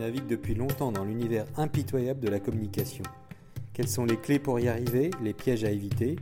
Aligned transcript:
navigue 0.00 0.26
depuis 0.26 0.54
longtemps 0.54 0.92
dans 0.92 1.04
l'univers 1.04 1.44
impitoyable 1.58 2.20
de 2.20 2.30
la 2.30 2.40
communication. 2.40 3.04
Quelles 3.74 3.88
sont 3.88 4.06
les 4.06 4.16
clés 4.16 4.38
pour 4.38 4.58
y 4.58 4.66
arriver, 4.66 5.10
les 5.22 5.34
pièges 5.34 5.62
à 5.62 5.70
éviter? 5.70 6.16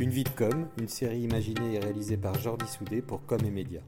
Une 0.00 0.10
vie 0.10 0.24
de 0.24 0.30
com, 0.30 0.68
une 0.80 0.88
série 0.88 1.20
imaginée 1.20 1.74
et 1.74 1.78
réalisée 1.78 2.16
par 2.16 2.34
Jordi 2.34 2.66
Soudé 2.66 3.00
pour 3.02 3.24
Com 3.26 3.38
et 3.44 3.50
Média. 3.50 3.80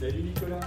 Salut 0.00 0.22
Nicolas 0.22 0.60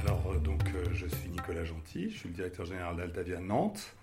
Alors, 0.00 0.32
euh, 0.32 0.38
donc, 0.38 0.62
euh, 0.74 0.84
je 0.92 1.06
suis 1.06 1.30
Nicolas 1.30 1.64
Gentil, 1.64 2.10
je 2.10 2.18
suis 2.18 2.28
le 2.28 2.34
directeur 2.34 2.66
général 2.66 2.96
d'Altavia 2.96 3.40
Nantes. 3.40 3.94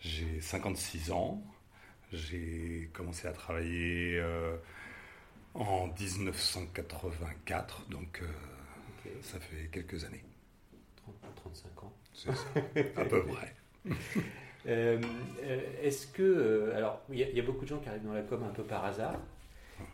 J'ai 0.00 0.40
56 0.40 1.12
ans. 1.12 1.42
J'ai 2.10 2.88
commencé 2.94 3.28
à 3.28 3.32
travailler 3.32 4.18
euh, 4.18 4.56
en 5.54 5.88
1984, 5.88 7.86
donc 7.88 8.22
ça 9.22 9.38
fait 9.40 9.68
quelques 9.72 10.04
années. 10.04 10.24
35 11.36 11.84
ans. 11.84 11.92
C'est 12.12 12.32
ça, 12.32 12.44
à 12.96 13.04
peu 13.04 13.24
près. 13.24 13.54
Est-ce 15.82 16.06
que. 16.06 16.72
alors, 16.74 17.00
il 17.10 17.18
y, 17.18 17.40
a 17.40 17.42
beaucoup 17.42 17.64
de 17.64 17.70
gens 17.70 17.78
qui 17.78 17.88
arrivent 17.88 18.04
dans 18.04 18.12
la 18.12 18.22
com 18.22 18.42
un 18.42 18.52
peu 18.52 18.62
par 18.62 18.84
hasard. 18.84 19.18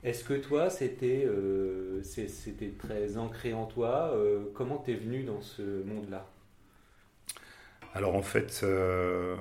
Est-ce 0.03 0.25
que 0.25 0.35
toi, 0.35 0.71
c'était 0.71 1.25
euh, 1.25 2.03
c'était 2.03 2.73
très 2.79 3.17
ancré 3.17 3.53
en 3.53 3.67
toi 3.67 4.13
euh, 4.15 4.45
Comment 4.55 4.79
t'es 4.79 4.95
venu 4.95 5.23
dans 5.23 5.41
ce 5.41 5.63
monde-là? 5.85 6.27
Alors 7.95 8.15
en 8.15 8.23
fait, 8.23 8.61
euh, 8.63 9.37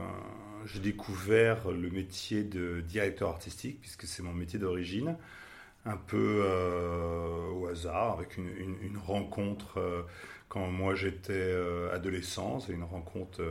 j'ai 0.66 0.80
découvert 0.80 1.72
le 1.72 1.90
métier 1.90 2.44
de 2.44 2.82
directeur 2.82 3.30
artistique, 3.30 3.82
puisque 3.82 4.06
c'est 4.06 4.24
mon 4.24 4.34
métier 4.34 4.60
d'origine, 4.60 5.18
un 5.86 5.98
peu 5.98 6.44
au 7.54 7.68
hasard, 7.68 8.14
avec 8.18 8.38
une, 8.38 8.98
rencontre 9.06 10.06
quand 10.50 10.68
moi 10.68 10.96
j'étais 10.96 11.54
adolescent, 11.94 12.60
c'est 12.60 12.74
une 12.74 12.84
rencontre 12.84 13.42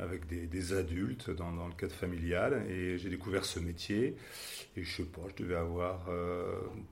avec 0.00 0.26
des, 0.26 0.72
adultes 0.72 1.30
dans, 1.30 1.50
le 1.50 1.74
cadre 1.74 1.92
familial. 1.92 2.64
Et 2.68 2.98
j'ai 2.98 3.10
découvert 3.10 3.44
ce 3.44 3.60
métier. 3.60 4.16
Et 4.76 4.82
je 4.82 4.96
sais 4.96 5.04
pas, 5.04 5.22
je 5.28 5.42
devais 5.42 5.56
avoir 5.56 6.06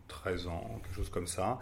13 0.09 0.47
euh, 0.47 0.51
ans, 0.51 0.81
quelque 0.83 0.95
chose 0.95 1.11
comme 1.11 1.27
ça. 1.27 1.59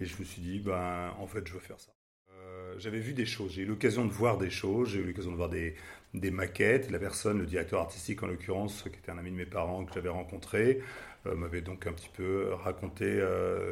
Et 0.00 0.04
je 0.04 0.18
me 0.18 0.24
suis 0.24 0.42
dit, 0.42 0.58
ben, 0.60 1.14
en 1.18 1.26
fait, 1.26 1.46
je 1.46 1.52
veux 1.52 1.60
faire 1.60 1.80
ça. 1.80 1.92
Euh, 2.32 2.74
j'avais 2.78 3.00
vu 3.00 3.12
des 3.12 3.26
choses, 3.26 3.52
j'ai 3.52 3.62
eu 3.62 3.66
l'occasion 3.66 4.04
de 4.04 4.12
voir 4.12 4.38
des 4.38 4.50
choses, 4.50 4.90
j'ai 4.90 5.00
eu 5.00 5.04
l'occasion 5.04 5.30
de 5.30 5.36
voir 5.36 5.48
des, 5.48 5.74
des, 6.14 6.30
maquettes. 6.30 6.90
La 6.90 6.98
personne, 6.98 7.38
le 7.38 7.46
directeur 7.46 7.80
artistique 7.80 8.22
en 8.22 8.26
l'occurrence, 8.26 8.82
qui 8.82 8.98
était 8.98 9.10
un 9.10 9.18
ami 9.18 9.30
de 9.30 9.36
mes 9.36 9.46
parents 9.46 9.84
que 9.84 9.92
j'avais 9.94 10.08
rencontré, 10.08 10.80
euh, 10.80 10.82
m'avait 11.24 11.60
donc 11.60 11.86
un 11.86 11.92
petit 11.92 12.10
peu 12.14 12.52
raconté 12.54 13.20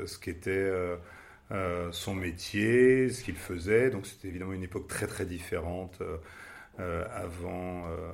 ce 0.07 0.19
qu'était 0.19 0.71
son 1.93 2.15
métier, 2.15 3.11
ce 3.11 3.23
qu'il 3.23 3.37
faisait. 3.37 3.91
Donc 3.91 4.07
c'était 4.07 4.29
évidemment 4.29 4.53
une 4.53 4.65
époque 4.65 4.89
très 4.89 5.07
très 5.07 5.25
différente 5.25 6.01
euh, 6.81 7.05
avant, 7.13 7.89
euh, 7.89 8.13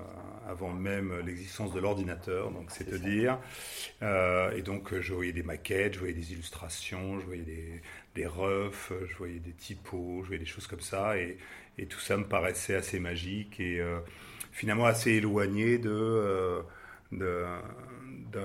avant 0.49 0.73
même 0.73 1.13
l'existence 1.27 1.75
de 1.75 1.81
l'ordinateur, 1.81 2.51
donc 2.51 2.71
c'est 2.71 2.95
à 2.95 2.97
dire. 2.97 3.39
Euh, 4.01 4.57
et 4.57 4.63
donc 4.63 4.99
je 4.99 5.13
voyais 5.13 5.33
des 5.33 5.43
maquettes, 5.43 5.93
je 5.93 5.99
voyais 5.99 6.15
des 6.15 6.33
illustrations, 6.33 7.21
je 7.21 7.27
voyais 7.27 7.43
des, 7.43 7.83
des 8.15 8.27
refs, 8.27 8.91
je 9.07 9.15
voyais 9.17 9.39
des 9.39 9.53
typos, 9.53 10.23
je 10.23 10.29
voyais 10.29 10.39
des 10.39 10.47
choses 10.47 10.67
comme 10.67 10.81
ça, 10.81 11.19
et, 11.19 11.37
et 11.77 11.85
tout 11.85 12.01
ça 12.01 12.17
me 12.17 12.25
paraissait 12.25 12.75
assez 12.75 12.99
magique 13.01 13.61
et 13.61 13.83
finalement 14.51 14.87
assez 14.87 15.11
éloigné 15.11 15.77
de, 15.77 16.63
de, 17.13 17.45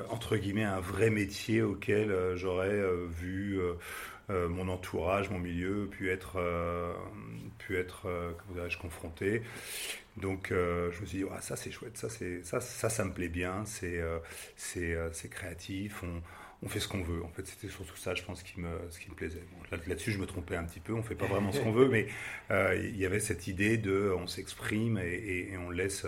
entre 0.10 0.38
guillemets 0.38 0.64
un 0.64 0.80
vrai 0.80 1.10
métier 1.10 1.62
auquel 1.62 2.14
j'aurais 2.36 2.82
vu 3.08 3.60
mon 4.30 4.68
entourage, 4.68 5.30
mon 5.30 5.40
milieu, 5.40 5.88
pu 5.88 6.12
être, 6.12 6.40
pu 7.58 7.78
être 7.78 8.08
comment 8.48 8.68
confronté. 8.80 9.42
Donc 10.20 10.52
euh, 10.52 10.92
je 10.92 11.02
me 11.02 11.06
suis 11.06 11.20
dit, 11.20 11.26
ça 11.42 11.56
c'est 11.56 11.72
chouette, 11.72 11.98
ça, 11.98 12.10
ça, 12.10 12.60
ça, 12.60 12.90
ça 12.90 13.06
me 13.06 13.14
plaît 13.14 13.30
bien, 13.30 13.64
c'est 13.66 14.00
euh, 14.00 14.20
euh, 14.78 15.10
c'est 15.14 15.30
créatif, 15.30 16.04
on, 16.04 16.22
on, 16.64 16.70
fait 16.70 16.80
ce 16.80 16.88
qu'on 16.88 17.02
veut. 17.02 17.24
En 17.24 17.30
fait, 17.30 17.48
c'était 17.48 17.70
surtout 17.70 17.96
ça, 17.96 18.16
je 18.16 18.24
pense, 18.24 18.44
qui 18.44 18.60
me, 18.60 18.70
ce 18.90 19.00
qui 19.00 19.10
me 19.10 19.16
plaisait. 19.16 19.44
Là-dessus, 19.88 20.12
je 20.12 20.18
me 20.18 20.26
trompais 20.26 20.56
un 20.56 20.66
petit 20.66 20.82
peu, 20.82 20.94
on 20.94 21.04
fait 21.04 21.16
pas 21.16 21.28
vraiment 21.28 21.52
ce 21.52 21.62
qu'on 21.62 21.72
veut, 21.72 21.88
mais 21.88 22.08
il 22.50 22.98
y 22.98 23.06
avait 23.06 23.20
cette 23.20 23.48
idée 23.48 23.78
de 23.78 24.14
on 24.18 24.28
s'exprime 24.28 24.98
et, 24.98 25.52
et, 25.52 25.58
on, 25.58 25.70
laisse, 25.70 26.06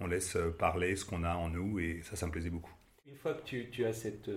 on 0.00 0.06
laisse 0.06 0.36
parler 0.58 0.96
ce 0.96 1.04
qu'on 1.04 1.24
a 1.24 1.34
en 1.34 1.48
nous, 1.48 1.78
et 1.78 2.00
ça, 2.02 2.16
ça 2.16 2.26
me 2.26 2.32
plaisait 2.32 2.50
beaucoup. 2.50 2.72
Une 3.06 3.16
fois 3.16 3.34
que 3.34 3.42
tu, 3.42 3.68
tu 3.70 3.84
as 3.84 3.92
cette, 3.92 4.30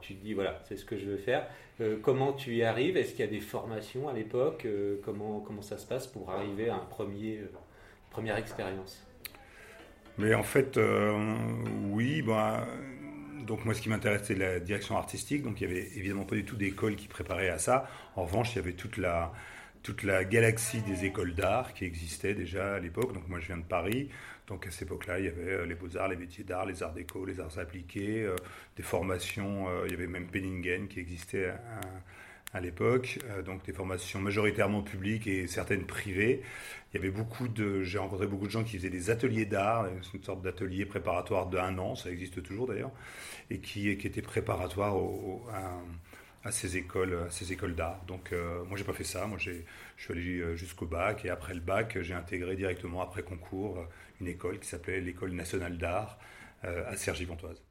tu 0.00 0.14
te 0.14 0.22
dis 0.22 0.34
voilà, 0.34 0.60
c'est 0.68 0.76
ce 0.76 0.84
que 0.84 0.96
je 0.96 1.04
veux 1.04 1.16
faire. 1.16 1.46
comment 2.02 2.32
tu 2.32 2.54
y 2.54 2.62
arrives? 2.62 2.96
Est-ce 2.96 3.10
qu'il 3.10 3.20
y 3.24 3.28
a 3.28 3.30
des 3.30 3.40
formations 3.40 4.08
à 4.08 4.12
l'époque? 4.12 4.66
Comment 5.04 5.40
comment 5.40 5.62
ça 5.62 5.78
se 5.78 5.86
passe 5.86 6.06
pour 6.06 6.30
arriver 6.30 6.68
à 6.68 6.76
un 6.76 6.86
premier 6.86 7.40
première 8.10 8.36
expérience? 8.36 9.04
Mais 10.18 10.34
en 10.34 10.44
fait, 10.44 10.76
euh, 10.76 11.36
oui, 11.90 12.22
bah, 12.22 12.66
donc 13.46 13.64
moi 13.64 13.74
ce 13.74 13.80
qui 13.80 13.88
m'intéressait 13.88 14.24
c'était 14.24 14.40
la 14.40 14.60
direction 14.60 14.96
artistique, 14.96 15.42
donc 15.42 15.60
il 15.60 15.66
n'y 15.66 15.72
avait 15.72 15.88
évidemment 15.96 16.24
pas 16.24 16.36
du 16.36 16.44
tout 16.44 16.56
d'école 16.56 16.94
qui 16.94 17.08
préparait 17.08 17.48
à 17.48 17.58
ça. 17.58 17.88
En 18.14 18.24
revanche, 18.24 18.52
il 18.52 18.56
y 18.56 18.58
avait 18.60 18.74
toute 18.74 18.96
la, 18.96 19.32
toute 19.84 20.02
la 20.02 20.24
galaxie 20.24 20.80
des 20.82 21.04
écoles 21.04 21.34
d'art 21.34 21.74
qui 21.74 21.84
existait 21.84 22.34
déjà 22.34 22.74
à 22.74 22.80
l'époque. 22.80 23.12
Donc 23.12 23.28
moi 23.28 23.38
je 23.38 23.46
viens 23.46 23.58
de 23.58 23.62
Paris, 23.62 24.08
donc 24.48 24.66
à 24.66 24.70
cette 24.72 24.82
époque-là 24.82 25.20
il 25.20 25.26
y 25.26 25.28
avait 25.28 25.52
euh, 25.52 25.66
les 25.66 25.76
beaux-arts, 25.76 26.08
les 26.08 26.16
métiers 26.16 26.42
d'art, 26.42 26.66
les 26.66 26.82
arts 26.82 26.94
déco, 26.94 27.24
les 27.24 27.38
arts 27.38 27.58
appliqués, 27.58 28.22
euh, 28.22 28.34
des 28.76 28.82
formations, 28.82 29.68
il 29.84 29.92
y 29.92 29.94
avait 29.94 30.08
même 30.08 30.26
Penningen 30.26 30.88
qui 30.88 30.98
existait 30.98 31.52
à 32.54 32.60
l'époque, 32.60 33.18
euh, 33.26 33.42
donc 33.42 33.64
des 33.66 33.72
formations 33.72 34.20
majoritairement 34.20 34.82
publiques 34.82 35.26
et 35.26 35.46
certaines 35.48 35.84
privées. 35.84 36.40
Il 36.92 36.96
y 36.96 37.00
avait 37.00 37.10
beaucoup 37.10 37.48
de, 37.48 37.82
j'ai 37.82 37.98
rencontré 37.98 38.26
beaucoup 38.26 38.46
de 38.46 38.52
gens 38.52 38.62
qui 38.62 38.78
faisaient 38.78 38.90
des 38.90 39.10
ateliers 39.10 39.44
d'art, 39.44 39.86
une 40.14 40.22
sorte 40.22 40.40
d'atelier 40.40 40.86
préparatoire 40.86 41.46
d'un 41.46 41.76
an, 41.78 41.96
ça 41.96 42.10
existe 42.10 42.42
toujours 42.42 42.68
d'ailleurs, 42.68 42.92
et 43.50 43.58
qui, 43.58 43.96
qui 43.98 44.06
étaient 44.06 44.22
préparatoires 44.22 44.94
à, 45.52 45.80
ces 46.52 46.76
écoles, 46.76 47.18
à 47.26 47.30
ces 47.30 47.52
écoles 47.52 47.74
d'art. 47.74 48.02
Donc 48.06 48.32
euh, 48.32 48.64
moi 48.64 48.76
j'ai 48.76 48.84
pas 48.84 48.92
fait 48.92 49.04
ça, 49.04 49.26
moi 49.26 49.38
j'ai, 49.38 49.64
je 49.96 50.04
suis 50.04 50.12
allé 50.12 50.38
euh, 50.40 50.56
jusqu'au 50.56 50.86
bac 50.86 51.24
et 51.24 51.30
après 51.30 51.54
le 51.54 51.60
bac 51.60 51.98
j'ai 52.00 52.14
intégré 52.14 52.56
directement 52.56 53.02
après 53.02 53.22
concours 53.22 53.84
une 54.20 54.28
école 54.28 54.58
qui 54.60 54.68
s'appelait 54.68 55.00
l'école 55.00 55.32
nationale 55.32 55.78
d'art 55.78 56.18
à 56.62 56.96
Cergy-Pontoise. 56.96 57.62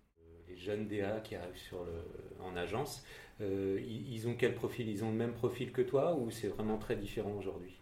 Les 0.47 0.56
jeunes 0.56 0.88
DA 0.88 1.19
qui 1.22 1.35
arrivent 1.35 1.57
sur 1.57 1.83
le, 1.83 2.44
en 2.44 2.56
agence, 2.56 3.03
euh, 3.41 3.79
ils 3.81 4.28
ont 4.28 4.35
quel 4.35 4.53
profil? 4.53 4.88
Ils 4.89 5.03
ont 5.03 5.09
le 5.09 5.17
même 5.17 5.33
profil 5.33 5.72
que 5.72 5.81
toi 5.81 6.16
ou 6.16 6.31
c'est 6.31 6.47
vraiment 6.47 6.78
très 6.78 6.95
différent 6.95 7.33
aujourd'hui? 7.38 7.75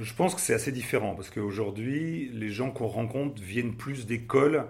Je 0.00 0.12
pense 0.14 0.34
que 0.34 0.40
c'est 0.40 0.54
assez 0.54 0.72
différent 0.72 1.14
parce 1.14 1.30
qu'aujourd'hui, 1.30 2.30
les 2.32 2.50
gens 2.50 2.70
qu'on 2.72 2.88
rencontre 2.88 3.40
viennent 3.40 3.76
plus 3.76 4.06
d'écoles 4.06 4.66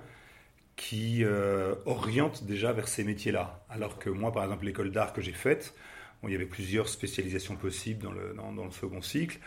qui 0.79 1.25
euh, 1.25 1.75
orientent 1.85 2.45
déjà 2.45 2.73
vers 2.73 2.89
ces 2.89 3.03
métiers-là. 3.05 3.61
Alors 3.69 3.99
que 3.99 4.09
moi, 4.09 4.33
par 4.33 4.45
exemple, 4.45 4.65
l'école 4.65 4.93
d'art 4.93 5.13
que 5.13 5.21
j'ai 5.21 5.33
faite, 5.33 5.75
il 6.23 6.31
y 6.31 6.35
avait 6.35 6.47
plusieurs 6.47 6.89
spécialisations 6.89 7.57
possibles 7.57 8.03
dans 8.03 8.13
le, 8.13 8.35
dans, 8.35 8.65
le 8.65 8.71
second 8.71 9.03
cycle. 9.03 9.39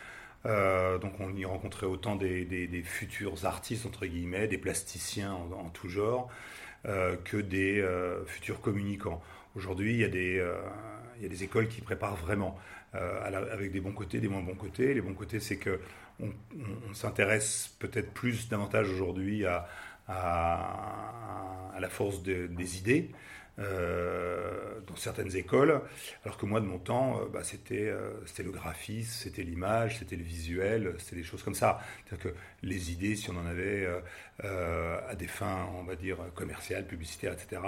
Euh, 0.45 0.97
donc 0.97 1.13
on 1.19 1.33
y 1.35 1.45
rencontrait 1.45 1.85
autant 1.85 2.15
des, 2.15 2.83
futurs 2.83 3.45
artistes, 3.45 3.85
entre 3.85 4.05
guillemets, 4.05 4.47
des 4.47 4.57
plasticiens 4.57 5.33
en, 5.33 5.69
tout 5.69 5.87
genre, 5.87 6.29
que 6.83 7.37
des 7.37 7.83
futurs 8.27 8.59
communicants. 8.59 9.21
Aujourd'hui, 9.55 9.93
il, 9.95 9.99
y 9.99 10.03
a 10.05 10.09
des, 10.09 10.39
euh, 10.39 10.55
il 11.17 11.23
y 11.23 11.25
a 11.25 11.29
des 11.29 11.43
écoles 11.43 11.67
qui 11.67 11.81
préparent 11.81 12.15
vraiment, 12.15 12.57
euh, 12.95 13.21
avec 13.51 13.71
des 13.71 13.81
bons 13.81 13.91
côtés, 13.91 14.19
des 14.19 14.29
moins 14.29 14.41
bons 14.41 14.55
côtés. 14.55 14.93
Les 14.93 15.01
bons 15.01 15.13
côtés, 15.13 15.39
c'est 15.39 15.57
que 15.57 15.79
on, 16.21 16.31
s'intéresse 16.93 17.75
peut-être 17.79 18.11
plus 18.13 18.47
davantage 18.47 18.89
aujourd'hui 18.89 19.45
à, 19.45 19.67
à, 20.11 21.77
la 21.79 21.89
force 21.89 22.21
des 22.21 22.77
idées. 22.77 23.11
Euh, 23.59 24.79
dans 24.87 24.95
certaines 24.95 25.35
écoles, 25.35 25.81
alors 26.23 26.37
que 26.37 26.45
moi 26.45 26.61
de 26.61 26.65
mon 26.65 26.79
temps, 26.79 27.19
bah, 27.33 27.43
c'était 27.43 27.93
c'était 28.25 28.43
le 28.43 28.51
graphisme, 28.51 29.11
c'était 29.11 29.43
l'image, 29.43 29.99
c'était 29.99 30.15
le 30.15 30.23
visuel, 30.23 30.95
c'était 30.99 31.17
des 31.17 31.23
choses 31.23 31.43
comme 31.43 31.53
ça. 31.53 31.79
C'est-à-dire 32.05 32.31
que 32.31 32.37
les 32.63 32.91
idées, 32.91 33.15
si 33.15 33.29
on 33.29 33.37
en 33.37 33.45
avait 33.45 33.87
à 34.41 35.15
des 35.15 35.27
fins, 35.27 35.67
on 35.79 35.83
va 35.83 35.95
dire 35.95 36.17
commerciales, 36.33 36.87
publicitaires, 36.87 37.33
etc 37.33 37.59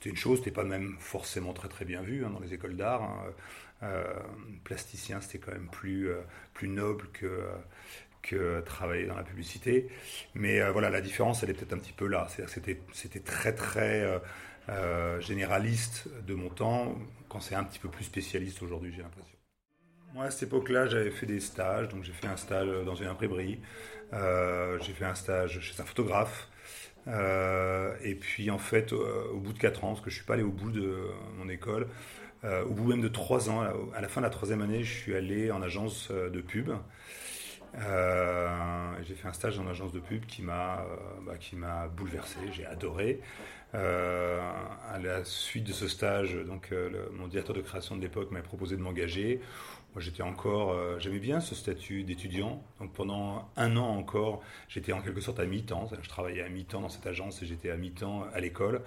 c'était 0.00 0.10
une 0.10 0.16
chose, 0.16 0.38
c'était 0.38 0.50
pas 0.50 0.64
même 0.64 0.96
forcément 0.98 1.52
très 1.52 1.68
très 1.68 1.84
bien 1.84 2.00
vu 2.00 2.24
hein, 2.24 2.30
dans 2.30 2.40
les 2.40 2.54
écoles 2.54 2.74
d'art. 2.74 3.02
Hein. 3.02 3.24
Euh, 3.82 4.14
plasticien, 4.64 5.20
c'était 5.20 5.38
quand 5.38 5.52
même 5.52 5.68
plus, 5.68 6.08
euh, 6.08 6.22
plus 6.54 6.68
noble 6.68 7.06
que, 7.12 7.44
que 8.22 8.60
travailler 8.60 9.06
dans 9.06 9.16
la 9.16 9.22
publicité. 9.22 9.88
Mais 10.34 10.60
euh, 10.60 10.70
voilà, 10.72 10.90
la 10.90 11.00
différence, 11.00 11.42
elle 11.42 11.50
est 11.50 11.54
peut-être 11.54 11.72
un 11.72 11.78
petit 11.78 11.92
peu 11.92 12.06
là. 12.06 12.26
C'est-à-dire 12.28 12.54
que 12.54 12.76
c'était, 12.92 13.20
très 13.20 13.54
très 13.54 14.20
généraliste 15.20 16.08
de 16.26 16.34
mon 16.34 16.48
temps, 16.48 16.96
quand 17.28 17.40
c'est 17.40 17.56
un 17.56 17.64
petit 17.64 17.80
peu 17.80 17.88
plus 17.88 18.04
spécialiste 18.04 18.62
aujourd'hui, 18.62 18.92
j'ai 18.94 19.02
l'impression. 19.02 19.36
Moi, 20.14 20.24
à 20.24 20.30
cette 20.30 20.44
époque-là, 20.44 20.86
j'avais 20.86 21.10
fait 21.10 21.26
des 21.26 21.40
stages. 21.40 21.88
Donc, 21.88 22.04
j'ai 22.04 22.12
fait 22.12 22.28
un 22.28 22.36
stage 22.36 22.68
dans 22.84 22.94
une 22.94 23.08
imprimerie. 23.08 23.60
j'ai 24.12 24.92
fait 24.92 25.04
un 25.04 25.14
stage 25.14 25.60
chez 25.60 25.80
un 25.80 25.84
photographe. 25.84 26.48
Euh, 27.08 27.94
et 28.02 28.14
puis 28.14 28.50
en 28.50 28.58
fait, 28.58 28.92
au 28.92 29.38
bout 29.38 29.52
de 29.52 29.58
4 29.58 29.84
ans, 29.84 29.88
parce 29.88 30.00
que 30.00 30.10
je 30.10 30.16
suis 30.16 30.24
pas 30.24 30.34
allé 30.34 30.42
au 30.42 30.52
bout 30.52 30.70
de 30.70 31.08
mon 31.36 31.48
école, 31.48 31.88
au 32.44 32.72
bout 32.72 32.88
même 32.88 33.02
de 33.02 33.08
trois 33.08 33.50
ans, 33.50 33.60
à 33.94 34.00
la 34.00 34.08
fin 34.08 34.20
de 34.20 34.26
la 34.26 34.30
troisième 34.30 34.62
année, 34.62 34.82
je 34.82 34.92
suis 34.92 35.14
allé 35.14 35.50
en 35.50 35.62
agence 35.62 36.10
de 36.10 36.40
pub. 36.40 36.70
J'ai 37.74 39.14
fait 39.14 39.28
un 39.28 39.32
stage 39.32 39.58
en 39.58 39.66
agence 39.68 39.92
de 39.92 40.00
pub 40.00 40.26
qui 40.26 40.42
m'a 40.42 40.84
bah, 41.26 41.36
qui 41.38 41.56
m'a 41.56 41.88
bouleversé, 41.88 42.38
j'ai 42.52 42.66
adoré. 42.66 43.20
à 43.72 44.98
la 45.02 45.24
suite 45.24 45.64
de 45.64 45.72
ce 45.72 45.88
stage, 45.88 46.34
donc 46.34 46.74
mon 47.12 47.28
directeur 47.28 47.54
de 47.54 47.60
création 47.60 47.96
de 47.96 48.02
l'époque 48.02 48.30
m'a 48.30 48.42
proposé 48.42 48.76
de 48.76 48.82
m'engager. 48.82 49.40
Moi, 49.94 50.00
j'étais 50.00 50.22
encore, 50.22 50.70
euh, 50.70 51.00
j'aimais 51.00 51.18
bien 51.18 51.40
ce 51.40 51.56
statut 51.56 52.04
d'étudiant. 52.04 52.62
Donc 52.78 52.92
pendant 52.92 53.50
un 53.56 53.76
an 53.76 53.88
encore, 53.88 54.40
j'étais 54.68 54.92
en 54.92 55.02
quelque 55.02 55.20
sorte 55.20 55.40
à 55.40 55.46
mi-temps. 55.46 55.90
Je 56.00 56.08
travaillais 56.08 56.42
à 56.42 56.48
mi-temps 56.48 56.80
dans 56.80 56.88
cette 56.88 57.06
agence 57.06 57.42
et 57.42 57.46
j'étais 57.46 57.70
à 57.70 57.76
mi-temps 57.76 58.24
à 58.32 58.38
l'école. 58.38 58.82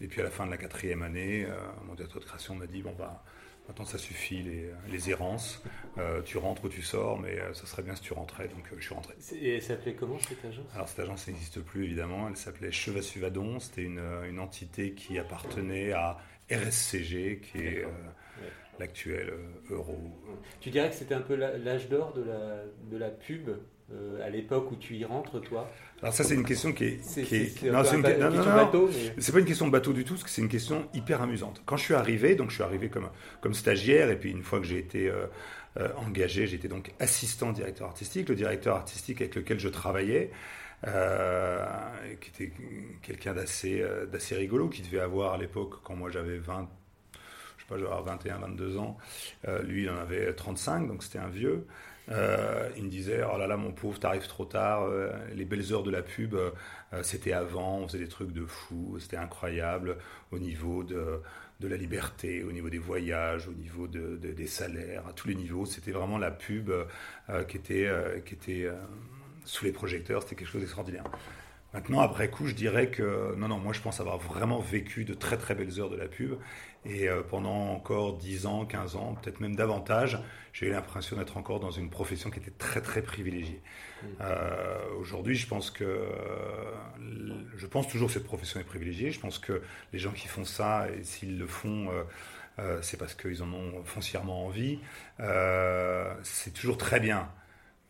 Et 0.00 0.08
puis 0.08 0.20
à 0.20 0.24
la 0.24 0.30
fin 0.30 0.46
de 0.46 0.50
la 0.50 0.56
quatrième 0.56 1.02
année, 1.02 1.44
euh, 1.44 1.56
mon 1.86 1.94
directeur 1.94 2.20
de 2.20 2.26
création 2.26 2.56
m'a 2.56 2.66
dit 2.66 2.82
bon 2.82 2.92
bah 2.98 3.22
maintenant 3.68 3.84
ça 3.84 3.98
suffit 3.98 4.42
les, 4.42 4.70
les 4.90 5.10
errances. 5.10 5.62
Euh, 5.98 6.22
tu 6.22 6.38
rentres 6.38 6.64
ou 6.64 6.68
tu 6.68 6.82
sors, 6.82 7.18
mais 7.20 7.38
ça 7.52 7.66
serait 7.66 7.82
bien 7.82 7.94
si 7.94 8.02
tu 8.02 8.12
rentrais. 8.12 8.48
Donc 8.48 8.66
je 8.76 8.82
suis 8.82 8.94
rentré. 8.94 9.14
Et 9.40 9.56
elle 9.56 9.62
s'appelait 9.62 9.94
comment 9.94 10.18
cette 10.18 10.44
agence? 10.44 10.66
Alors 10.74 10.88
cette 10.88 11.00
agence 11.00 11.28
n'existe 11.28 11.60
plus 11.60 11.84
évidemment. 11.84 12.28
Elle 12.28 12.36
s'appelait 12.36 12.72
Chevasuvadon. 12.72 13.60
C'était 13.60 13.82
une, 13.82 14.02
une, 14.28 14.40
entité 14.40 14.92
qui 14.92 15.18
appartenait 15.18 15.92
à 15.92 16.18
RSCG, 16.50 17.40
qui 17.40 17.58
est 17.58 17.84
l'actuel 18.78 19.30
euh, 19.30 19.74
euro. 19.74 19.98
Tu 20.60 20.70
dirais 20.70 20.90
que 20.90 20.96
c'était 20.96 21.14
un 21.14 21.20
peu 21.20 21.34
l'âge 21.34 21.88
d'or 21.88 22.12
de 22.14 22.22
la, 22.22 22.62
de 22.90 22.96
la 22.96 23.10
pub? 23.10 23.50
Euh, 23.94 24.26
à 24.26 24.28
l'époque 24.28 24.70
où 24.70 24.76
tu 24.76 24.96
y 24.96 25.04
rentres, 25.04 25.40
toi 25.40 25.70
Alors 26.02 26.12
ça, 26.12 26.24
c'est 26.24 26.34
une 26.34 26.44
question 26.44 26.72
qui 26.72 26.84
est... 26.84 26.98
C'est 27.02 27.70
non, 27.70 27.82
c'est 27.84 27.98
bateau. 27.98 28.90
C'est 29.18 29.32
pas 29.32 29.38
une 29.38 29.46
question 29.46 29.66
de 29.66 29.72
bateau 29.72 29.92
du 29.92 30.04
tout, 30.04 30.16
c'est 30.26 30.42
une 30.42 30.48
question 30.48 30.88
hyper 30.94 31.22
amusante. 31.22 31.62
Quand 31.64 31.76
je 31.76 31.84
suis 31.84 31.94
arrivé, 31.94 32.34
donc 32.34 32.50
je 32.50 32.56
suis 32.56 32.62
arrivé 32.62 32.88
comme, 32.88 33.08
comme 33.40 33.54
stagiaire, 33.54 34.10
et 34.10 34.18
puis 34.18 34.30
une 34.30 34.42
fois 34.42 34.60
que 34.60 34.66
j'ai 34.66 34.78
été 34.78 35.10
euh, 35.10 35.88
engagé, 35.96 36.46
j'étais 36.46 36.68
donc 36.68 36.92
assistant 37.00 37.52
directeur 37.52 37.88
artistique. 37.88 38.28
Le 38.28 38.34
directeur 38.34 38.76
artistique 38.76 39.20
avec 39.20 39.34
lequel 39.34 39.58
je 39.58 39.68
travaillais, 39.68 40.30
qui 40.82 42.30
était 42.30 42.52
quelqu'un 43.02 43.34
d'assez 43.34 43.84
d'assez 44.12 44.36
rigolo, 44.36 44.68
qui 44.68 44.82
devait 44.82 45.00
avoir 45.00 45.32
à 45.32 45.38
l'époque, 45.38 45.82
quand 45.82 45.96
moi 45.96 46.10
j'avais 46.10 46.38
20 46.38 46.68
pas, 47.68 47.78
j'avais 47.78 48.02
21, 48.04 48.38
22 48.38 48.78
ans. 48.78 48.96
Euh, 49.46 49.62
lui, 49.62 49.82
il 49.84 49.90
en 49.90 49.98
avait 49.98 50.32
35, 50.32 50.88
donc 50.88 51.02
c'était 51.02 51.18
un 51.18 51.28
vieux. 51.28 51.66
Euh, 52.10 52.68
il 52.76 52.84
me 52.84 52.88
disait 52.88 53.22
Oh 53.22 53.36
là 53.38 53.46
là, 53.46 53.56
mon 53.56 53.72
pauvre, 53.72 53.98
t'arrives 53.98 54.26
trop 54.26 54.44
tard. 54.44 54.84
Euh, 54.84 55.10
les 55.34 55.44
belles 55.44 55.72
heures 55.72 55.82
de 55.82 55.90
la 55.90 56.02
pub, 56.02 56.34
c'était 57.02 57.32
avant, 57.32 57.78
on 57.78 57.88
faisait 57.88 57.98
des 57.98 58.08
trucs 58.08 58.32
de 58.32 58.46
fou, 58.46 58.96
c'était 58.98 59.18
incroyable 59.18 59.98
au 60.30 60.38
niveau 60.38 60.84
de, 60.84 61.20
la 61.60 61.76
liberté, 61.76 62.42
au 62.42 62.52
niveau 62.52 62.70
des 62.70 62.78
voyages, 62.78 63.46
au 63.48 63.52
niveau 63.52 63.86
de, 63.86 64.16
des 64.16 64.46
salaires, 64.46 65.06
à 65.06 65.12
tous 65.12 65.28
les 65.28 65.34
niveaux. 65.34 65.66
C'était 65.66 65.92
vraiment 65.92 66.18
la 66.18 66.30
pub 66.30 66.70
qui 67.48 67.56
était, 67.56 67.90
qui 68.24 68.34
était 68.34 68.70
sous 69.44 69.64
les 69.66 69.72
projecteurs, 69.72 70.22
c'était 70.22 70.36
quelque 70.36 70.48
chose 70.48 70.62
d'extraordinaire. 70.62 71.04
Maintenant, 71.74 72.00
après 72.00 72.30
coup, 72.30 72.46
je 72.46 72.54
dirais 72.54 72.88
que 72.88 73.34
non, 73.36 73.48
non, 73.48 73.58
moi 73.58 73.74
je 73.74 73.80
pense 73.80 74.00
avoir 74.00 74.16
vraiment 74.16 74.58
vécu 74.58 75.04
de 75.04 75.12
très 75.12 75.36
très 75.36 75.54
belles 75.54 75.78
heures 75.80 75.90
de 75.90 75.96
la 75.96 76.08
pub. 76.08 76.38
Et 76.86 77.08
euh, 77.08 77.22
pendant 77.22 77.72
encore 77.72 78.16
10 78.16 78.46
ans, 78.46 78.64
15 78.64 78.96
ans, 78.96 79.16
peut-être 79.20 79.40
même 79.40 79.54
davantage, 79.54 80.18
j'ai 80.54 80.66
eu 80.66 80.70
l'impression 80.70 81.16
d'être 81.16 81.36
encore 81.36 81.60
dans 81.60 81.70
une 81.70 81.90
profession 81.90 82.30
qui 82.30 82.38
était 82.38 82.52
très 82.52 82.80
très 82.80 83.02
privilégiée. 83.02 83.60
Mm. 84.02 84.06
Euh, 84.22 84.78
aujourd'hui, 84.98 85.34
je 85.34 85.46
pense 85.46 85.70
que 85.70 86.06
je 87.56 87.66
pense 87.66 87.88
toujours 87.88 88.08
que 88.08 88.14
cette 88.14 88.24
profession 88.24 88.60
est 88.60 88.64
privilégiée. 88.64 89.10
Je 89.10 89.20
pense 89.20 89.38
que 89.38 89.60
les 89.92 89.98
gens 89.98 90.12
qui 90.12 90.28
font 90.28 90.44
ça, 90.44 90.86
et 90.90 91.02
s'ils 91.04 91.38
le 91.38 91.46
font, 91.46 91.90
euh, 92.58 92.78
c'est 92.80 92.96
parce 92.96 93.14
qu'ils 93.14 93.42
en 93.42 93.52
ont 93.52 93.84
foncièrement 93.84 94.46
envie. 94.46 94.78
c'est 96.22 96.54
toujours 96.54 96.78
très 96.78 97.00
bien, 97.00 97.28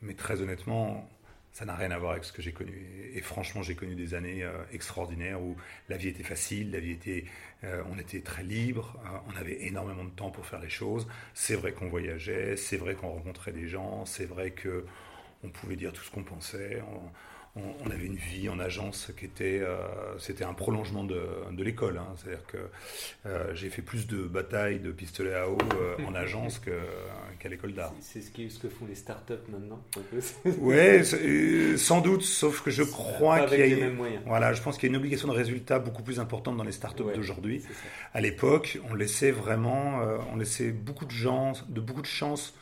mais 0.02 0.14
très 0.14 0.40
honnêtement, 0.40 1.08
ça 1.52 1.64
n'a 1.64 1.74
rien 1.74 1.90
à 1.90 1.98
voir 1.98 2.12
avec 2.12 2.24
ce 2.24 2.32
que 2.32 2.42
j'ai 2.42 2.52
connu. 2.52 3.10
Et, 3.14 3.20
franchement, 3.20 3.62
j'ai 3.62 3.74
connu 3.74 3.94
des 3.94 4.14
années 4.14 4.44
euh, 4.44 4.52
extraordinaires 4.72 5.40
où 5.40 5.56
la 5.88 5.96
vie 5.96 6.08
était 6.08 6.22
facile, 6.22 6.70
la 6.70 6.80
vie 6.80 6.92
était, 6.92 7.24
euh, 7.64 7.82
on 7.90 7.98
était 7.98 8.20
très 8.20 8.44
libre, 8.44 8.96
hein, 9.04 9.22
on 9.28 9.36
avait 9.36 9.64
énormément 9.64 10.04
de 10.04 10.10
temps 10.10 10.30
pour 10.30 10.46
faire 10.46 10.60
les 10.60 10.68
choses. 10.68 11.06
C'est 11.34 11.56
vrai 11.56 11.72
qu'on 11.72 11.88
voyageait, 11.88 12.56
c'est 12.56 12.76
vrai 12.76 12.94
qu'on 12.94 13.08
rencontrait 13.08 13.52
des 13.52 13.68
gens, 13.68 14.04
c'est 14.06 14.26
vrai 14.26 14.52
que 14.52 14.86
on 15.44 15.48
pouvait 15.48 15.76
dire 15.76 15.92
tout 15.92 16.02
ce 16.02 16.10
qu'on 16.10 16.24
pensait 16.24 16.82
avait 17.90 18.06
une 18.06 18.16
vie 18.16 18.48
en 18.48 18.58
agence 18.58 19.10
qui 19.18 19.24
était, 19.24 19.60
euh, 19.60 19.76
c'était 20.18 20.44
un 20.44 20.54
prolongement 20.54 21.04
de, 21.04 21.18
l'école. 21.62 21.98
Hein. 21.98 22.06
C'est-à-dire 22.16 22.46
que 22.46 22.58
euh, 23.26 23.54
j'ai 23.54 23.68
fait 23.68 23.82
plus 23.82 24.06
de 24.06 24.22
batailles 24.22 24.78
de 24.78 24.92
pistolets 24.92 25.34
à 25.34 25.48
eau 25.48 25.58
euh, 25.74 25.96
en 26.06 26.14
agence 26.14 26.60
qu'à 26.60 27.48
l'école 27.48 27.72
d'art. 27.72 27.92
C'est 28.00 28.20
ce, 28.20 28.28
ce, 28.28 28.58
que 28.58 28.68
font 28.68 28.86
les 28.86 28.94
startups 28.94 29.34
maintenant. 29.48 29.82
Oui, 30.60 31.04
sans 31.78 32.00
doute, 32.00 32.22
sauf 32.22 32.62
que 32.62 32.70
je 32.70 32.82
crois 32.82 33.46
qu'il 33.46 33.58
y 33.58 33.62
a, 33.62 33.66
une, 33.66 33.96
voilà, 34.26 34.52
je 34.52 34.62
pense 34.62 34.76
qu'il 34.76 34.88
y 34.88 34.92
a 34.92 34.94
une 34.94 34.96
obligation 34.96 35.28
de 35.28 35.32
résultat 35.32 35.78
beaucoup 35.78 36.02
plus 36.02 36.20
importante 36.20 36.56
dans 36.56 36.64
les 36.64 36.72
startups 36.72 37.02
d'aujourd'hui. 37.14 37.62
À 38.14 38.20
l'époque, 38.20 38.78
on 38.90 38.94
laissait 38.94 39.30
vraiment, 39.30 40.00
on 40.32 40.36
laissait 40.36 40.70
beaucoup 40.70 41.04
de 41.04 41.10
gens, 41.10 41.52
de 41.68 41.80
beaucoup 41.80 42.02
de 42.02 42.06
chances 42.06 42.54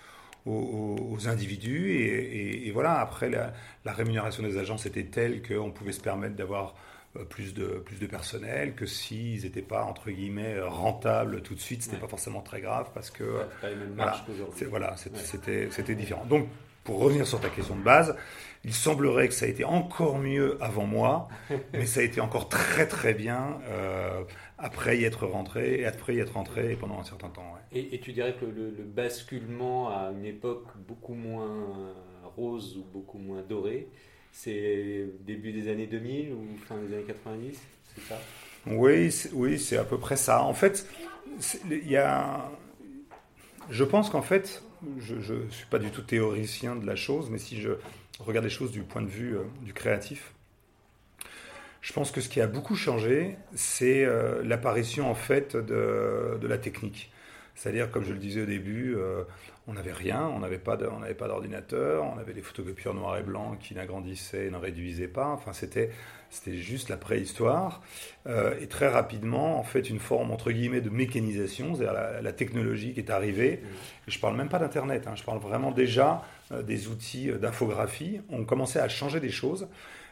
aux, 0.46 1.28
individus. 1.28 1.93
Et, 1.93 2.70
voilà, 2.72 3.00
après, 3.00 3.31
la, 3.31 3.93
rémunération 3.93 4.43
des 4.43 4.58
agences 4.58 4.87
était 4.87 5.04
telle 5.04 5.43
qu'on 5.43 5.70
pouvait 5.70 5.93
se 5.93 6.00
permettre 6.00 6.37
d'avoir 6.37 6.75
euh, 7.16 7.25
plus 7.25 7.54
de, 7.54 7.82
plus 7.84 7.98
de 7.98 8.06
personnel, 8.06 8.75
que 8.75 8.87
s'ils 8.87 9.43
n'étaient 9.43 9.62
pas, 9.62 9.84
entre 9.84 10.10
guillemets, 10.10 10.60
rentables 10.60 11.43
tout 11.43 11.54
de 11.54 11.60
suite, 11.60 11.82
c'était 11.82 11.96
pas 11.96 12.08
forcément 12.08 12.40
très 12.40 12.60
grave 12.60 12.90
parce 12.94 13.10
que... 13.10 13.25
voilà, 14.66 14.94
c'était, 14.96 15.69
c'était 15.70 15.94
différent. 15.94 16.25
Donc, 16.26 16.49
pour 16.87 17.00
revenir 17.00 17.27
sur 17.27 17.41
ta 17.41 17.50
question 17.50 17.77
de 17.77 17.83
base, 17.83 18.17
il 18.65 18.73
semblerait 18.73 19.29
que 19.29 19.35
ça 19.35 19.44
a 19.44 19.49
été 19.49 19.65
encore 19.65 20.19
mieux 20.19 20.56
avant 20.62 20.87
moi, 20.87 21.29
mais 21.73 21.85
ça 21.85 22.00
a 22.00 22.03
été 22.05 22.21
encore 22.21 22.49
très 22.49 22.87
très 22.87 23.12
bien 23.12 23.59
euh, 23.69 24.23
après 24.56 24.99
y 24.99 25.05
être 25.05 25.27
rentré, 25.27 25.81
et 25.81 25.87
après 25.87 26.15
y 26.15 26.21
être 26.21 26.35
rentré 26.35 26.77
pendant 26.77 26.99
un 26.99 27.05
certain 27.05 27.29
temps. 27.29 27.55
Et, 27.73 28.00
tu 28.00 28.12
dirais 28.12 28.35
que 28.41 28.47
le, 28.47 28.71
basculement 28.85 29.91
à 29.91 30.12
une 30.12 30.25
époque 30.25 30.67
beaucoup 30.88 31.15
moins 31.15 31.67
rose 32.37 32.77
ou 32.79 32.85
beaucoup 32.85 33.19
moins 33.19 33.43
dorée, 33.43 33.88
c'est 34.33 35.06
début 35.21 35.53
des 35.53 35.71
années 35.71 35.87
2000 35.87 36.33
ou 36.33 36.56
fin 36.67 36.77
des 36.77 36.94
années 36.94 37.05
90, 37.05 37.61
c'est 37.94 38.00
ça? 38.03 38.21
Oui, 38.66 39.11
oui, 39.33 39.59
c'est 39.59 39.76
à 39.76 39.85
peu 39.85 39.99
près 39.99 40.16
ça. 40.16 40.43
En 40.43 40.55
fait, 40.55 40.87
il 41.71 41.88
y 41.88 41.97
a, 41.97 42.50
je 43.70 43.85
pense 43.85 44.11
qu'en 44.11 44.23
fait, 44.23 44.62
je 44.99 45.14
ne 45.14 45.50
suis 45.50 45.66
pas 45.66 45.78
du 45.78 45.90
tout 45.90 46.02
théoricien 46.02 46.76
de 46.76 46.87
la 46.87 46.96
chose, 46.96 47.28
mais 47.30 47.38
si 47.38 47.61
je 47.61 47.73
regarde 48.20 48.44
les 48.44 48.50
choses 48.50 48.70
du 48.70 48.82
point 48.82 49.02
de 49.02 49.08
vue 49.08 49.37
euh, 49.37 49.42
du 49.62 49.73
créatif, 49.73 50.32
je 51.80 51.92
pense 51.92 52.11
que 52.11 52.20
ce 52.20 52.28
qui 52.28 52.40
a 52.40 52.46
beaucoup 52.46 52.75
changé, 52.75 53.37
c'est 53.54 54.04
euh, 54.04 54.42
l'apparition 54.42 55.11
en 55.11 55.14
fait 55.14 55.56
de, 55.56 56.38
la 56.42 56.58
technique. 56.58 57.12
C'est-à-dire, 57.54 57.90
comme 57.90 58.04
je 58.04 58.12
le 58.12 58.18
disais 58.18 58.42
au 58.42 58.46
début, 58.46 58.96
euh, 58.96 59.23
on 59.68 59.73
n'avait 59.73 59.92
rien, 59.92 60.23
on 60.28 60.38
n'avait 60.38 60.58
pas 60.58 60.76
d'ordinateur, 60.76 62.04
on 62.04 62.18
avait 62.18 62.35
des 62.35 62.42
photocopieurs 62.42 62.94
noir 62.94 63.18
et 63.18 63.23
blanc 63.23 63.56
qui 63.58 63.75
n'agrandissaient 63.75 64.46
et 64.46 64.50
ne 64.50 64.56
réduisaient 64.56 65.08
pas. 65.08 65.26
Enfin, 65.28 65.52
c'était 65.52 65.90
juste 66.46 66.88
la 66.88 66.96
préhistoire. 66.96 67.82
Euh, 68.28 68.54
et 68.61 68.68
très 68.68 68.88
rapidement, 68.88 69.58
en 69.58 69.64
fait, 69.64 69.90
une 69.90 69.99
forme 69.99 70.30
entre 70.30 70.52
guillemets 70.52 70.80
de 70.80 70.90
mécanisation, 70.90 71.75
c'est-à-dire 71.75 72.23
la, 72.23 72.32
technologie 72.32 72.94
qui 72.94 73.00
est 73.00 73.11
arrivée. 73.11 73.61
Et 74.06 74.11
je 74.11 74.20
parle 74.20 74.37
même 74.37 74.49
pas 74.49 74.58
d'Internet, 74.58 75.08
hein, 75.08 75.14
je 75.16 75.25
parle 75.25 75.38
vraiment 75.38 75.73
déjà 75.73 76.23
euh, 76.52 76.62
des 76.62 76.87
outils 76.87 77.32
d'infographie. 77.32 78.20
On 78.30 78.44
commençait 78.44 78.80
à 78.80 78.88
changer 78.88 79.18
des 79.18 79.30
choses. 79.30 79.66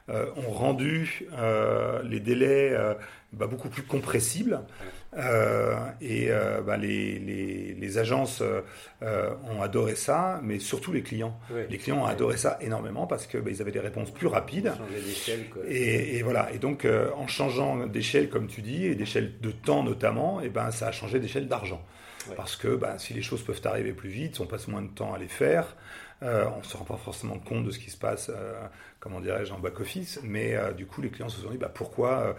Ont 0.08 0.50
rendu 0.50 1.26
les 2.04 2.20
délais 2.20 2.76
bah, 3.34 3.46
beaucoup 3.46 3.68
plus 3.68 3.82
compressibles. 3.82 4.60
Euh, 5.16 5.76
et 6.00 6.26
euh, 6.30 6.60
bah, 6.60 6.76
les, 6.76 7.18
les, 7.18 7.74
les, 7.74 7.98
agences 7.98 8.42
euh, 8.42 9.30
ont 9.48 9.62
adoré 9.62 9.94
ça, 9.94 10.40
mais 10.42 10.58
surtout 10.58 10.92
les 10.92 11.02
clients. 11.02 11.38
Les 11.70 11.78
clients 11.78 11.98
ont 11.98 12.06
adoré 12.06 12.36
ça 12.36 12.58
énormément 12.60 13.06
parce 13.06 13.26
qu'ils 13.26 13.40
bah, 13.40 13.50
avaient 13.60 13.72
des 13.72 13.80
réponses 13.80 14.10
plus 14.10 14.26
rapides. 14.26 14.72
Et, 15.68 16.16
et, 16.16 16.22
voilà. 16.22 16.52
Et 16.52 16.58
donc, 16.58 16.86
en 17.16 17.26
changeant 17.26 17.86
d'échelle, 17.86 18.28
comme 18.28 18.46
tu 18.46 18.62
dis, 18.62 18.86
et 18.86 18.94
d'échelle 18.94 19.40
de 19.40 19.50
temps 19.50 19.82
notamment, 19.82 20.40
et 20.40 20.48
ben, 20.48 20.70
ça 20.70 20.88
a 20.88 20.92
changé 20.92 21.20
d'échelle 21.20 21.48
d'argent. 21.48 21.84
Parce 22.36 22.56
que 22.56 22.74
bah, 22.74 22.94
si 22.98 23.14
les 23.14 23.22
choses 23.22 23.42
peuvent 23.42 23.60
arriver 23.64 23.92
plus 23.92 24.08
vite, 24.08 24.40
on 24.40 24.46
passe 24.46 24.68
moins 24.68 24.82
de 24.82 24.88
temps 24.88 25.12
à 25.12 25.18
les 25.18 25.28
faire. 25.28 25.76
On 26.22 26.58
ne 26.58 26.62
se 26.62 26.76
rend 26.76 26.84
pas 26.84 26.96
forcément 26.96 27.38
compte 27.38 27.64
de 27.64 27.70
ce 27.70 27.78
qui 27.78 27.90
se 27.90 27.98
passe, 27.98 28.30
comment 28.98 29.20
dirais-je, 29.20 29.52
en 29.52 29.58
back-office. 29.58 30.20
Mais 30.22 30.56
du 30.74 30.86
coup, 30.86 31.02
les 31.02 31.10
clients 31.10 31.28
se 31.28 31.40
sont 31.40 31.50
dit 31.50 31.58
bah, 31.58 31.70
pourquoi 31.72 32.34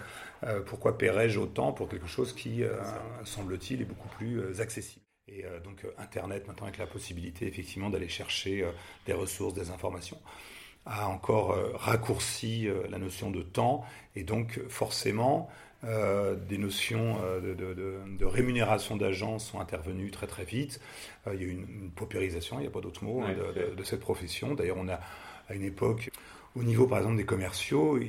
euh, 0.45 0.61
pourquoi 0.61 0.97
paierais-je 0.97 1.39
autant 1.39 1.71
pour 1.71 1.89
quelque 1.89 2.07
chose 2.07 2.33
qui, 2.33 2.63
euh, 2.63 2.75
semble-t-il, 3.23 3.81
est 3.81 3.85
beaucoup 3.85 4.09
plus 4.09 4.39
euh, 4.39 4.61
accessible? 4.61 5.01
Et 5.27 5.43
donc 5.63 5.83
Internet 5.97 6.47
maintenant 6.47 6.67
avec 6.67 6.77
la 6.77 6.85
possibilité 6.85 7.47
effectivement 7.47 7.89
d'aller 7.89 8.09
chercher 8.09 8.63
des 9.07 9.13
ressources, 9.13 9.55
des 9.55 9.71
informations. 9.71 10.21
a 10.85 11.07
encore 11.07 11.57
raccourci 11.73 12.67
la 12.91 12.99
notion 12.99 13.31
de 13.31 13.41
temps 13.41 13.83
et 14.15 14.23
donc 14.23 14.61
forcément 14.69 15.49
des 15.83 16.57
notions 16.57 17.17
de, 17.41 18.25
rémunération 18.25 18.97
d'agents 18.97 19.37
sont 19.37 19.59
intervenues 19.59 20.09
très 20.09 20.25
très 20.25 20.43
vite. 20.43 20.79
il 21.31 21.39
y 21.39 21.43
a 21.43 21.47
eu 21.47 21.51
une, 21.51 21.91
paupérisation, 21.91 22.57
il 22.57 22.61
n'y 22.61 22.67
a 22.67 22.71
pas 22.71 22.81
d'autre 22.81 23.03
mot, 23.03 23.21
hein, 23.21 23.35
de, 23.77 23.83
cette 23.83 23.99
profession. 23.99 24.55
D'ailleurs, 24.55 24.77
on 24.79 24.89
a 24.89 24.99
à 25.47 25.53
une 25.53 25.63
époque, 25.63 26.09
au 26.55 26.63
niveau 26.63 26.87
par 26.87 26.99
exemple 26.99 27.17
des 27.17 27.25
commerciaux, 27.25 27.99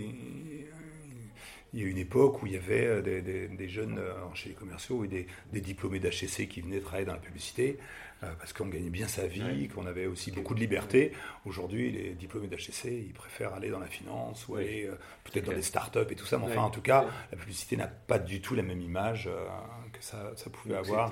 il 1.77 1.83
y 1.83 1.85
a 1.85 1.89
une 1.89 1.99
époque 1.99 2.43
où 2.43 2.47
il 2.47 2.55
y 2.55 2.57
avait 2.57 2.87
euh, 2.87 3.03
des, 3.03 3.69
jeunes 3.69 3.99
euh, 3.99 4.15
chez 4.35 4.49
les 4.49 4.55
commerciaux 4.55 5.05
et 5.05 5.09
des, 5.09 5.27
des 5.53 5.61
diplômés 5.61 5.99
d'HCC 5.99 6.49
qui 6.49 6.63
venaient 6.63 6.81
travailler 6.81 7.05
dans 7.05 7.13
la 7.13 7.19
publicité. 7.19 7.79
Euh, 8.23 8.29
parce 8.39 8.55
qu'on 8.55 8.67
gagnait 8.67 8.89
bien 8.89 9.09
sa 9.09 9.27
vie, 9.27 9.69
qu'on 9.69 9.85
avait 9.85 10.07
aussi 10.07 10.31
beaucoup 10.31 10.55
de 10.55 10.61
liberté. 10.61 11.13
Aujourd'hui, 11.45 11.93
les 11.93 12.11
diplômés 12.15 12.47
d'HEC, 12.47 12.85
ils 12.87 13.13
préfèrent 13.13 13.53
aller 13.53 13.69
dans 13.69 13.79
la 13.79 13.89
finance 13.89 14.49
ou 14.49 14.57
aller 14.57 14.87
euh, 14.87 14.95
peut-être 15.25 15.45
dans 15.45 15.53
des 15.53 15.61
startups 15.61 15.99
et 16.11 16.15
tout 16.15 16.25
ça. 16.25 16.39
Mais 16.39 16.47
enfin, 16.47 16.63
en 16.63 16.71
tout 16.71 16.81
cas, 16.81 17.05
la 17.31 17.37
publicité 17.37 17.77
n'a 17.77 17.89
pas 17.89 18.19
du 18.19 18.41
tout 18.41 18.55
la 18.55 18.63
même 18.63 18.81
image 18.81 19.27
euh, 19.27 19.45
que 19.93 20.03
ça, 20.03 20.33
ça 20.35 20.49
pouvait 20.49 20.77
avoir. 20.77 21.11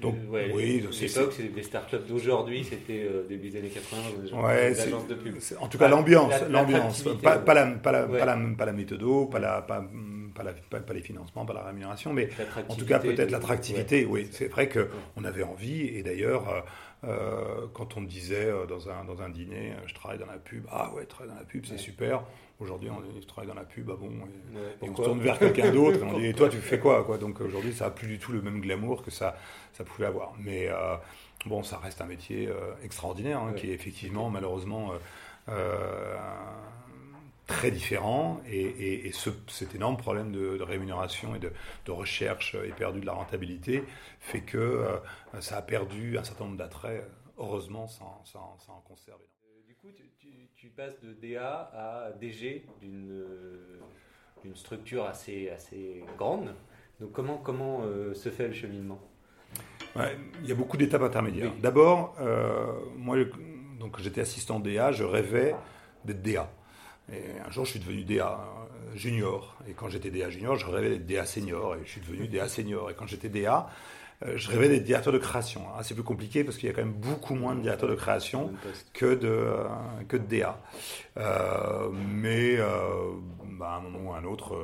Donc, 0.00 0.16
oui, 0.52 0.84
l'époque, 1.00 1.32
c'est 1.36 1.54
des 1.54 1.62
startups 1.62 2.04
d'aujourd'hui, 2.08 2.64
c'était 2.64 3.08
début 3.28 3.50
des 3.50 3.58
années 3.60 3.68
80, 3.68 4.42
ouais, 4.42 4.70
des 4.72 4.80
agences 4.80 5.06
de 5.06 5.14
pub. 5.14 5.36
En 5.60 5.68
tout 5.68 5.78
cas, 5.78 5.86
l'ambiance, 5.86 6.34
l'ambiance, 6.50 7.04
pas, 7.22 7.36
la, 7.36 7.38
pas, 7.38 7.54
la, 7.54 7.66
pas, 7.76 7.92
la, 7.92 8.06
pas 8.56 8.64
la 8.64 8.72
méthode, 8.72 9.30
pas 9.30 9.38
la, 9.38 9.62
pas, 9.62 9.84
pas, 10.34 10.42
la, 10.42 10.52
pas, 10.52 10.92
les 10.92 11.00
financements, 11.00 11.46
pas 11.46 11.54
la 11.54 11.62
rémunération, 11.62 12.12
mais 12.12 12.28
en 12.68 12.74
tout 12.74 12.86
cas 12.86 12.98
peut-être 12.98 13.30
l'attractivité. 13.30 14.04
Oui, 14.04 14.28
c'est 14.32 14.48
vrai 14.48 14.68
qu'on 14.68 15.24
avait 15.24 15.42
envie, 15.42 15.82
et 15.82 16.02
d'ailleurs, 16.02 16.48
euh, 16.48 16.60
euh, 17.04 17.66
quand 17.72 17.96
on 17.96 18.00
me 18.00 18.06
disait 18.06 18.46
euh, 18.46 18.66
dans, 18.66 18.88
un, 18.88 19.04
dans 19.04 19.22
un 19.22 19.28
dîner, 19.28 19.72
je 19.86 19.94
travaille 19.94 20.18
dans 20.18 20.26
la 20.26 20.38
pub, 20.38 20.66
ah 20.70 20.92
ouais, 20.94 21.04
travaille 21.06 21.32
dans 21.32 21.38
la 21.38 21.46
pub, 21.46 21.64
c'est 21.66 21.78
super. 21.78 22.24
Aujourd'hui, 22.60 22.88
on 22.90 23.02
je 23.20 23.26
travaille 23.26 23.48
dans 23.48 23.54
la 23.54 23.64
pub, 23.64 23.90
ah 23.92 23.96
bon, 23.98 24.10
et, 24.82 24.88
on 24.88 24.96
se 24.96 25.02
tourne 25.02 25.20
vers 25.20 25.38
quelqu'un 25.38 25.70
d'autre, 25.70 26.00
et 26.00 26.04
on 26.04 26.18
dit, 26.18 26.26
et 26.28 26.34
toi, 26.34 26.48
tu 26.48 26.58
fais 26.58 26.78
quoi, 26.78 27.04
quoi? 27.04 27.18
Donc 27.18 27.40
aujourd'hui, 27.40 27.72
ça 27.72 27.86
n'a 27.86 27.90
plus 27.90 28.08
du 28.08 28.18
tout 28.18 28.32
le 28.32 28.42
même 28.42 28.60
glamour 28.60 29.02
que 29.02 29.10
ça, 29.10 29.36
ça 29.72 29.84
pouvait 29.84 30.06
avoir. 30.06 30.34
Mais 30.38 30.68
bon, 31.46 31.62
ça 31.62 31.78
reste 31.78 32.00
un 32.00 32.06
métier 32.06 32.48
extraordinaire, 32.82 33.40
hein, 33.40 33.52
qui 33.54 33.70
est 33.70 33.74
effectivement, 33.74 34.30
malheureusement, 34.30 34.92
très 37.46 37.70
différent 37.70 38.40
et, 38.46 39.10
ce, 39.12 39.30
cet 39.48 39.74
énorme 39.74 39.96
problème 39.96 40.32
de, 40.32 40.62
rémunération 40.62 41.34
et 41.34 41.38
de, 41.38 41.50
recherche 41.90 42.54
éperdue 42.54 43.00
de 43.00 43.06
la 43.06 43.12
rentabilité 43.12 43.84
fait 44.20 44.40
que 44.40 44.58
euh, 44.58 44.96
ça 45.40 45.58
a 45.58 45.62
perdu 45.62 46.16
un 46.18 46.24
certain 46.24 46.44
nombre 46.44 46.56
d'attraits, 46.56 47.04
heureusement, 47.38 47.86
sans, 47.86 48.22
en 48.68 48.80
conserver. 48.80 49.24
Euh, 49.44 49.66
du 49.66 49.74
coup, 49.74 49.88
tu, 50.56 50.70
passes 50.74 50.98
de 51.02 51.12
DA 51.12 51.70
à 51.74 52.12
DG 52.12 52.66
d'une 52.80 54.54
structure 54.54 55.04
assez, 55.04 55.50
assez 55.50 56.02
grande. 56.16 56.54
Donc 57.00 57.12
comment, 57.12 57.36
comment 57.36 57.82
euh, 57.82 58.14
se 58.14 58.30
fait 58.30 58.48
le 58.48 58.54
cheminement? 58.54 58.98
Il 60.42 60.48
y 60.48 60.50
a 60.50 60.54
beaucoup 60.54 60.76
d'étapes 60.76 61.02
intermédiaires. 61.02 61.52
D'abord, 61.60 62.16
moi, 62.96 63.16
donc 63.78 64.00
j'étais 64.00 64.22
assistant 64.22 64.58
DA, 64.58 64.90
je 64.90 65.04
rêvais 65.04 65.54
d'être 66.04 66.22
DA. 66.22 66.50
Et 67.12 67.40
un 67.46 67.50
jour, 67.50 67.64
je 67.64 67.70
suis 67.72 67.80
devenu 67.80 68.04
DA 68.04 68.40
euh, 68.40 68.96
junior. 68.96 69.56
Et 69.68 69.72
quand 69.72 69.88
j'étais 69.88 70.10
DA 70.10 70.30
junior, 70.30 70.56
je 70.56 70.66
rêvais 70.66 70.90
d'être 70.90 71.06
DA 71.06 71.26
senior. 71.26 71.76
Et 71.76 71.80
je 71.84 71.90
suis 71.90 72.00
devenu 72.00 72.28
DA 72.28 72.48
senior. 72.48 72.90
Et 72.90 72.94
quand 72.94 73.06
j'étais 73.06 73.28
DA, 73.28 73.68
euh, 74.24 74.32
je 74.36 74.50
rêvais 74.50 74.68
d'être 74.68 74.84
directeur 74.84 75.12
de 75.12 75.18
création. 75.18 75.62
C'est 75.82 75.94
plus 75.94 76.02
compliqué 76.02 76.44
parce 76.44 76.56
qu'il 76.56 76.68
y 76.68 76.72
a 76.72 76.74
quand 76.74 76.84
même 76.84 76.94
beaucoup 76.94 77.34
moins 77.34 77.54
de 77.54 77.60
directeurs 77.60 77.90
de 77.90 77.94
création 77.94 78.52
que 78.92 79.14
de, 79.14 79.28
euh, 79.28 79.66
que 80.08 80.16
de 80.16 80.24
DA. 80.24 80.60
mais 81.92 82.56
bah, 83.58 83.68
à 83.68 83.76
un 83.76 83.80
moment 83.80 84.10
ou 84.10 84.12
à 84.14 84.18
un 84.18 84.24
autre, 84.24 84.56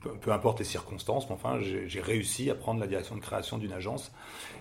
peu, 0.00 0.32
importe 0.32 0.58
les 0.58 0.64
circonstances, 0.64 1.28
mais 1.28 1.34
enfin, 1.34 1.60
j'ai 1.60 2.00
réussi 2.00 2.50
à 2.50 2.54
prendre 2.54 2.80
la 2.80 2.86
direction 2.86 3.16
de 3.16 3.20
création 3.20 3.58
d'une 3.58 3.72
agence. 3.72 4.12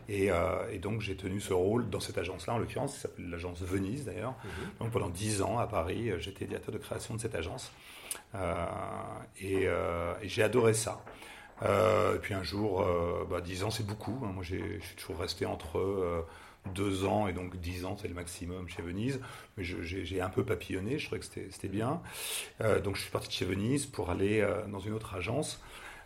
Euh, 0.09 0.69
et, 0.71 0.79
donc, 0.79 1.01
j'ai 1.01 1.15
tenu 1.15 1.39
ce 1.39 1.53
rôle 1.53 1.89
dans 1.89 1.99
cette 1.99 2.17
agence-là, 2.17 2.53
en 2.53 2.57
l'occurrence, 2.57 2.93
qui 2.93 2.99
s'appelle 2.99 3.29
l'agence 3.29 3.61
Venise 3.61 4.05
d'ailleurs. 4.05 4.35
Mhm. 4.43 4.69
Donc, 4.79 4.91
pendant 4.91 5.09
dix 5.09 5.41
ans 5.41 5.59
à 5.59 5.67
Paris, 5.67 6.09
euh, 6.09 6.19
j'étais 6.19 6.45
directeur 6.45 6.73
de 6.73 6.79
création 6.79 7.15
de 7.15 7.19
cette 7.19 7.35
agence. 7.35 7.71
Euh, 8.35 8.65
et, 9.41 9.67
j'ai 10.23 10.43
adoré 10.43 10.73
ça. 10.73 11.03
et 11.63 12.19
puis 12.21 12.33
un 12.33 12.43
jour, 12.43 12.85
bah, 13.29 13.41
dix 13.41 13.63
ans, 13.63 13.69
c'est 13.69 13.85
beaucoup. 13.85 14.19
Hein. 14.23 14.31
Moi, 14.33 14.43
je 14.43 14.55
suis 14.55 14.95
toujours 14.95 15.19
resté 15.19 15.45
entre 15.45 16.25
deux 16.73 17.05
ans 17.05 17.27
et 17.27 17.33
donc 17.33 17.57
dix 17.57 17.85
ans, 17.85 17.97
c'est 17.99 18.07
le 18.07 18.13
maximum 18.13 18.67
chez 18.69 18.81
Venise. 18.81 19.19
Mais 19.57 19.63
j'ai 19.63 20.21
un 20.21 20.29
peu 20.29 20.43
papillonné, 20.43 20.99
je 20.99 21.05
trouvais 21.05 21.19
que 21.19 21.25
c'était 21.25 21.67
bien. 21.67 22.01
Euh, 22.61 22.79
donc 22.79 22.95
je 22.95 23.01
suis 23.01 23.11
parti 23.11 23.27
de 23.27 23.33
chez 23.33 23.45
Venise 23.45 23.85
pour 23.85 24.09
aller 24.09 24.41
euh, 24.41 24.65
dans 24.67 24.79
une 24.79 24.93
autre 24.93 25.15
agence. 25.15 25.61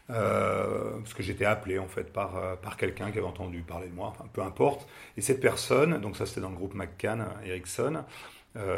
Euh, 0.10 0.98
parce 1.00 1.14
que 1.14 1.24
j'étais 1.24 1.46
appelé 1.46 1.80
en 1.80 1.88
fait 1.88 2.12
par, 2.12 2.60
par 2.60 2.76
quelqu'un 2.76 3.10
qui 3.10 3.20
avait 3.20 3.28
entendu 3.28 3.62
parler 3.62 3.88
de 3.88 3.94
moi, 3.94 4.08
enfin 4.08 4.26
peu 4.34 4.42
importe. 4.42 4.88
Et 5.16 5.22
cette 5.22 5.40
personne, 5.40 6.00
donc 6.02 6.18
ça 6.18 6.26
c'était 6.26 6.42
dans 6.42 6.50
le 6.50 6.58
groupe 6.58 6.74
McCann, 6.74 7.26
Ericsson, 7.46 8.04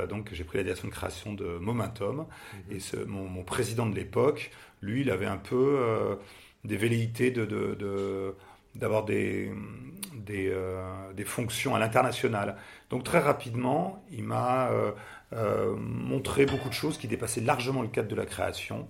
donc 0.08 0.29
j'ai 0.32 0.44
pris 0.44 0.60
la 0.60 0.63
direction 0.63 0.88
de 0.88 0.94
création 0.94 1.34
de 1.34 1.58
Momentum. 1.58 2.17
Mhm. 2.17 2.75
Et 2.75 2.79
ce, 2.79 2.98
mon, 2.98 3.44
président 3.44 3.88
de 3.88 3.96
l'époque, 3.96 4.51
lui, 4.82 5.01
il 5.01 5.10
avait 5.10 5.25
un 5.25 5.38
peu 5.38 6.17
des 6.63 6.77
velléités 6.77 7.32
de, 7.32 7.46
de 7.46 8.36
d'avoir 8.75 9.05
des, 9.05 9.51
des, 10.15 10.50
euh, 10.50 11.13
des, 11.13 11.25
fonctions 11.25 11.75
à 11.75 11.79
l'international. 11.79 12.55
Donc 12.89 13.03
très 13.03 13.19
rapidement, 13.19 14.03
il 14.12 14.24
m'a 14.24 14.69
euh, 14.69 14.91
euh, 15.34 15.75
montré 15.77 16.45
beaucoup 16.45 16.69
de 16.69 16.74
choses 16.74 16.98
qui 16.98 17.07
dépassaient 17.07 17.41
largement 17.41 17.81
le 17.81 17.88
cadre 17.88 18.07
de 18.07 18.15
la 18.15 18.25
création 18.25 18.88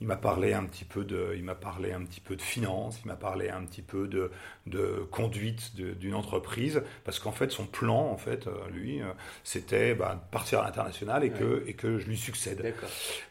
il 0.00 0.06
m'a 0.06 0.16
parlé 0.16 0.52
un 0.52 0.64
petit 0.64 0.84
peu 0.84 1.04
de, 1.04 1.32
il 1.36 1.42
m'a 1.42 1.54
parlé 1.54 1.92
un 1.92 2.02
petit 2.04 2.20
peu 2.20 2.36
de 2.36 2.42
finance, 2.42 3.00
il 3.04 3.08
m'a 3.08 3.16
parlé 3.16 3.48
un 3.48 3.64
petit 3.64 3.82
peu 3.82 4.06
de, 4.06 4.30
de 4.66 5.06
conduite 5.10 5.74
d'une 5.74 6.14
entreprise, 6.14 6.82
parce 7.04 7.18
qu'en 7.18 7.32
fait 7.32 7.50
son 7.50 7.66
plan, 7.66 7.98
en 7.98 8.16
fait, 8.16 8.46
euh, 8.46 8.52
lui, 8.72 9.02
euh, 9.02 9.06
c'était 9.42 9.94
bah, 9.94 10.24
partir 10.30 10.60
à 10.60 10.64
l'international 10.64 11.24
et 11.24 11.30
que 11.30 11.64
et 11.66 11.74
que 11.74 11.98
je 11.98 12.06
lui 12.06 12.16
succède. 12.16 12.62
D'accord. 12.62 12.88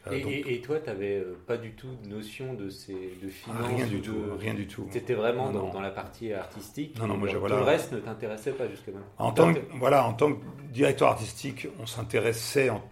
Euh, 0.07 0.19
et, 0.45 0.61
toi, 0.61 0.79
tu 0.79 0.87
n'avais 0.87 1.23
pas 1.45 1.57
du 1.57 1.71
tout 1.71 1.95
de 2.03 2.09
notion 2.09 2.53
de 2.53 2.69
ces 2.69 3.17
de 3.21 3.29
finance. 3.29 3.67
Rien 3.75 3.87
du 3.87 4.01
tout, 4.01 4.15
rien 4.37 4.53
du 4.53 4.67
tout. 4.67 4.87
C'était 4.91 5.13
vraiment 5.13 5.51
dans, 5.51 5.71
dans, 5.71 5.81
la 5.81 5.91
partie 5.91 6.33
artistique. 6.33 6.97
Non, 6.99 7.07
non, 7.07 7.17
moi, 7.17 7.29
voilà. 7.37 7.57
Le 7.57 7.63
reste 7.63 7.93
ne 7.93 7.99
t'intéressait 7.99 8.51
pas 8.51 8.67
jusque-là. 8.67 8.99
En 9.17 9.31
tant 9.31 9.53
que, 9.53 9.59
voilà, 9.75 10.05
en 10.05 10.13
tant 10.13 10.33
que 10.33 10.41
directeur 10.71 11.09
artistique, 11.09 11.67
on 11.79 11.85
s'intéressait 11.85 12.69
en 12.69 12.83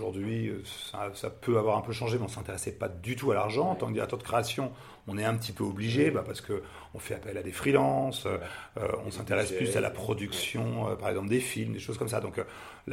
Aujourd'hui, 0.00 0.50
ça, 1.12 1.28
peut 1.28 1.58
avoir 1.58 1.76
un 1.76 1.82
peu 1.82 1.92
changé, 1.92 2.16
mais 2.16 2.22
on 2.22 2.28
ne 2.28 2.32
s'intéressait 2.32 2.72
pas 2.72 2.88
du 2.88 3.16
tout 3.16 3.32
à 3.32 3.34
l'argent. 3.34 3.70
En 3.70 3.74
tant 3.74 3.86
que 3.88 3.92
directeur 3.92 4.18
de 4.18 4.24
création, 4.24 4.72
on 5.06 5.18
est 5.18 5.24
un 5.24 5.34
petit 5.34 5.52
peu 5.52 5.64
obligé 5.64 6.10
bah, 6.10 6.22
parce 6.24 6.40
qu'on 6.40 6.98
fait 6.98 7.14
appel 7.14 7.36
à 7.36 7.42
des 7.42 7.52
freelances, 7.52 8.26
euh, 8.26 8.38
on 9.04 9.10
s'intéresse 9.10 9.52
plus 9.52 9.76
à 9.76 9.80
la 9.80 9.90
production, 9.90 10.88
euh, 10.88 10.94
par 10.94 11.10
exemple, 11.10 11.28
des 11.28 11.40
films, 11.40 11.72
des 11.72 11.80
choses 11.80 11.98
comme 11.98 12.08
ça. 12.08 12.20
Donc 12.20 12.38
euh, 12.38 12.44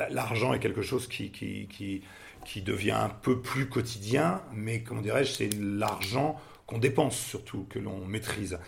l'argent 0.10 0.54
est 0.54 0.60
quelque 0.60 0.82
chose 0.82 1.08
qui, 1.08 1.32
qui, 1.32 1.68
qui, 1.68 2.02
qui, 2.46 2.62
devient 2.62 2.92
un 2.92 3.10
peu 3.10 3.40
plus 3.40 3.70
quotidien, 3.70 4.42
mais 4.54 4.82
comment 4.82 5.02
dirais-je, 5.02 5.32
c'est 5.32 5.50
l'argent 5.54 6.40
qu'on 6.66 6.78
dépense 6.78 7.18
surtout, 7.18 7.66
que 7.70 7.80
l'on 7.80 8.06
maîtrise, 8.06 8.60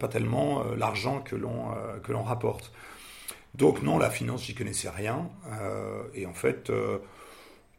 pas 0.00 0.08
tellement 0.08 0.64
l'argent 0.76 1.20
que 1.20 1.36
l'on 1.36 1.68
que 2.02 2.10
l'on 2.10 2.24
rapporte. 2.24 2.72
Donc 3.54 3.82
non, 3.82 3.96
la 3.96 4.10
finance, 4.10 4.44
j'y 4.44 4.54
connaissais 4.54 4.88
rien. 4.88 5.30
et 6.14 6.26
en 6.26 6.32
fait 6.32 6.72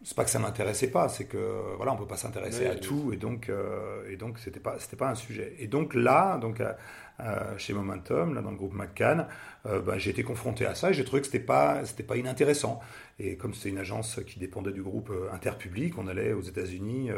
c'est 0.06 0.16
pas 0.16 0.24
que 0.24 0.30
ça 0.30 0.38
m'intéressait 0.38 0.92
pas, 0.92 1.10
c'est 1.10 1.26
que 1.26 1.76
voilà, 1.78 1.92
on 1.92 1.98
peut 1.98 2.06
pas 2.06 2.16
s'intéresser 2.16 2.68
à 2.68 2.76
tout 2.76 3.12
et 3.12 3.18
donc 3.18 3.50
euh, 3.50 4.08
et 4.08 4.18
donc 4.18 4.38
c'était 4.38 4.60
pas 4.60 4.78
c'était 4.78 4.96
pas 4.96 5.10
un 5.10 5.16
sujet. 5.16 5.56
Et 5.58 5.66
donc 5.68 5.96
là, 5.96 6.38
donc 6.38 6.62
euh, 6.62 7.58
chez 7.58 7.74
Momentum, 7.74 8.36
là 8.36 8.44
dans 8.44 8.52
le 8.52 8.56
groupe 8.56 8.76
McCann, 8.76 9.28
euh, 9.66 9.82
bah, 9.82 9.98
j'ai 9.98 10.12
été 10.12 10.22
confronté 10.22 10.68
à 10.68 10.76
ça 10.76 10.92
et 10.92 10.94
j'ai 10.94 11.04
trouvé 11.04 11.22
que 11.22 11.26
c'était 11.26 11.40
pas 11.40 11.84
c'était 11.86 12.04
pas 12.04 12.18
inintéressant. 12.18 12.82
Et 13.18 13.36
comme 13.36 13.56
c'était 13.56 13.70
une 13.70 13.80
agence 13.80 14.20
qui 14.28 14.38
dépendait 14.38 14.74
du 14.74 14.84
groupe 14.84 15.12
Interpublic, 15.34 15.98
on 15.98 16.08
allait 16.08 16.34
aux 16.34 16.44
États-Unis. 16.44 17.10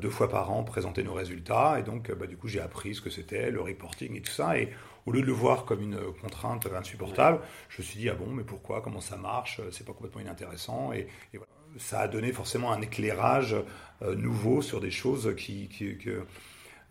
deux 0.00 0.10
fois 0.10 0.28
par 0.28 0.50
an 0.50 0.64
présenter 0.64 1.02
nos 1.02 1.14
résultats 1.14 1.78
et 1.78 1.82
donc 1.82 2.12
bah, 2.12 2.26
du 2.26 2.36
coup 2.36 2.46
j'ai 2.46 2.60
appris 2.60 2.94
ce 2.94 3.00
que 3.00 3.10
c'était 3.10 3.50
le 3.50 3.60
reporting 3.62 4.14
et 4.16 4.20
tout 4.20 4.30
ça 4.30 4.58
et 4.58 4.68
au 5.06 5.12
lieu 5.12 5.22
de 5.22 5.26
le 5.26 5.32
voir 5.32 5.64
comme 5.64 5.80
une 5.80 5.98
contrainte 6.20 6.66
insupportable 6.66 7.38
je 7.70 7.80
me 7.80 7.86
suis 7.86 7.98
dit 7.98 8.10
ah 8.10 8.14
bon 8.14 8.26
mais 8.26 8.44
pourquoi 8.44 8.82
comment 8.82 9.00
ça 9.00 9.16
marche 9.16 9.62
c'est 9.70 9.86
pas 9.86 9.94
complètement 9.94 10.20
inintéressant 10.20 10.92
et, 10.92 11.06
et 11.32 11.38
voilà 11.38 11.61
ça 11.78 12.00
a 12.00 12.08
donné 12.08 12.32
forcément 12.32 12.72
un 12.72 12.80
éclairage 12.80 13.56
euh, 14.02 14.14
nouveau 14.14 14.62
sur 14.62 14.80
des 14.80 14.90
choses 14.90 15.34
qui, 15.36 15.68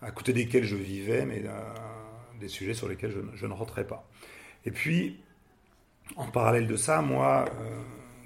à 0.02 0.12
côté 0.12 0.34
desquelles 0.34 0.64
je 0.64 0.76
vivais, 0.76 1.26
mais 1.26 1.44
euh, 1.46 1.52
des 2.40 2.48
sujets 2.48 2.74
sur 2.74 2.88
lesquels 2.88 3.14
je, 3.36 3.46
ne 3.46 3.54
rentrais 3.54 3.86
pas. 3.86 4.08
Et 4.66 4.72
puis, 4.72 5.20
en 6.16 6.28
parallèle 6.28 6.68
de 6.68 6.76
ça, 6.76 7.02
moi, 7.02 7.46
euh, 7.60 7.82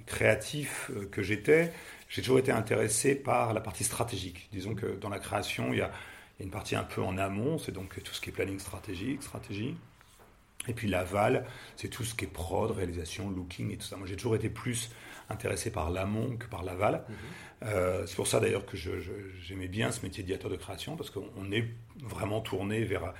créatif 0.05 0.91
que 1.11 1.23
j'étais, 1.23 1.71
j'ai 2.09 2.21
toujours 2.21 2.39
été 2.39 2.51
intéressé 2.51 3.15
par 3.15 3.53
la 3.53 3.61
partie 3.61 3.83
stratégique. 3.83 4.49
Disons 4.51 4.75
que 4.75 4.85
dans 4.85 5.09
la 5.09 5.19
création, 5.19 5.73
il 5.73 5.79
y 5.79 5.81
a, 5.81 5.91
une 6.41 6.51
partie 6.51 6.75
un 6.75 6.83
peu 6.83 7.01
en 7.01 7.17
amont, 7.17 7.57
c'est 7.57 7.71
donc 7.71 8.03
tout 8.03 8.13
ce 8.13 8.19
qui 8.19 8.29
est 8.29 8.33
planning 8.33 8.59
stratégique, 8.59 9.23
stratégie. 9.23 9.77
Et 10.67 10.73
puis 10.73 10.87
l'aval, 10.87 11.45
c'est 11.75 11.89
tout 11.89 12.03
ce 12.03 12.15
qui 12.15 12.25
est 12.25 12.29
prod, 12.29 12.71
réalisation, 12.71 13.29
looking 13.29 13.71
et 13.71 13.77
tout 13.77 13.85
ça. 13.85 13.97
Moi, 13.97 14.07
j'ai 14.07 14.15
toujours 14.15 14.35
été 14.35 14.49
plus 14.49 14.89
intéressé 15.29 15.71
par 15.71 15.89
l'amont 15.89 16.37
que 16.37 16.45
par 16.45 16.63
l'aval. 16.63 17.03
Mhm. 17.09 18.05
c'est 18.05 18.15
pour 18.15 18.27
ça 18.27 18.39
d'ailleurs 18.39 18.65
que 18.65 18.77
j'aimais 18.77 19.67
bien 19.67 19.91
ce 19.91 20.01
métier 20.03 20.21
de 20.21 20.27
directeur 20.27 20.51
de 20.51 20.55
création, 20.55 20.95
parce 20.95 21.09
qu'on 21.09 21.51
est 21.51 21.65
vraiment 22.03 22.41
tourné 22.41 22.83
vers 22.83 23.13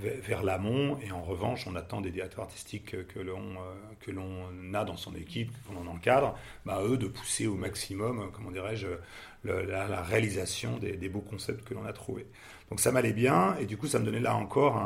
vers 0.00 0.42
l'amont 0.42 0.98
et 1.02 1.12
en 1.12 1.22
revanche 1.22 1.66
on 1.66 1.74
attend 1.74 2.00
des 2.00 2.10
directeurs 2.10 2.44
artistiques 2.44 3.06
que 3.06 3.20
l'on 3.20 3.56
euh, 3.56 3.74
que 4.00 4.10
l'on 4.10 4.74
a 4.74 4.84
dans 4.84 4.96
son 4.96 5.14
équipe, 5.14 5.50
qu'on 5.66 5.76
en 5.76 5.86
encadre, 5.86 6.36
bah, 6.64 6.80
eux 6.82 6.96
de 6.96 7.06
pousser 7.06 7.46
au 7.46 7.54
maximum, 7.54 8.30
comment 8.32 8.50
dirais-je, 8.50 8.88
la, 9.44 10.02
réalisation 10.02 10.78
des, 10.78 11.08
beaux 11.08 11.20
concepts 11.20 11.64
que 11.64 11.74
l'on 11.74 11.84
a 11.84 11.92
trouvés. 11.92 12.26
Donc 12.70 12.80
ça 12.80 12.92
m'allait 12.92 13.12
bien 13.12 13.56
et 13.58 13.66
du 13.66 13.76
coup 13.76 13.86
ça 13.86 13.98
me 13.98 14.04
donnait 14.04 14.20
là 14.20 14.36
encore 14.36 14.76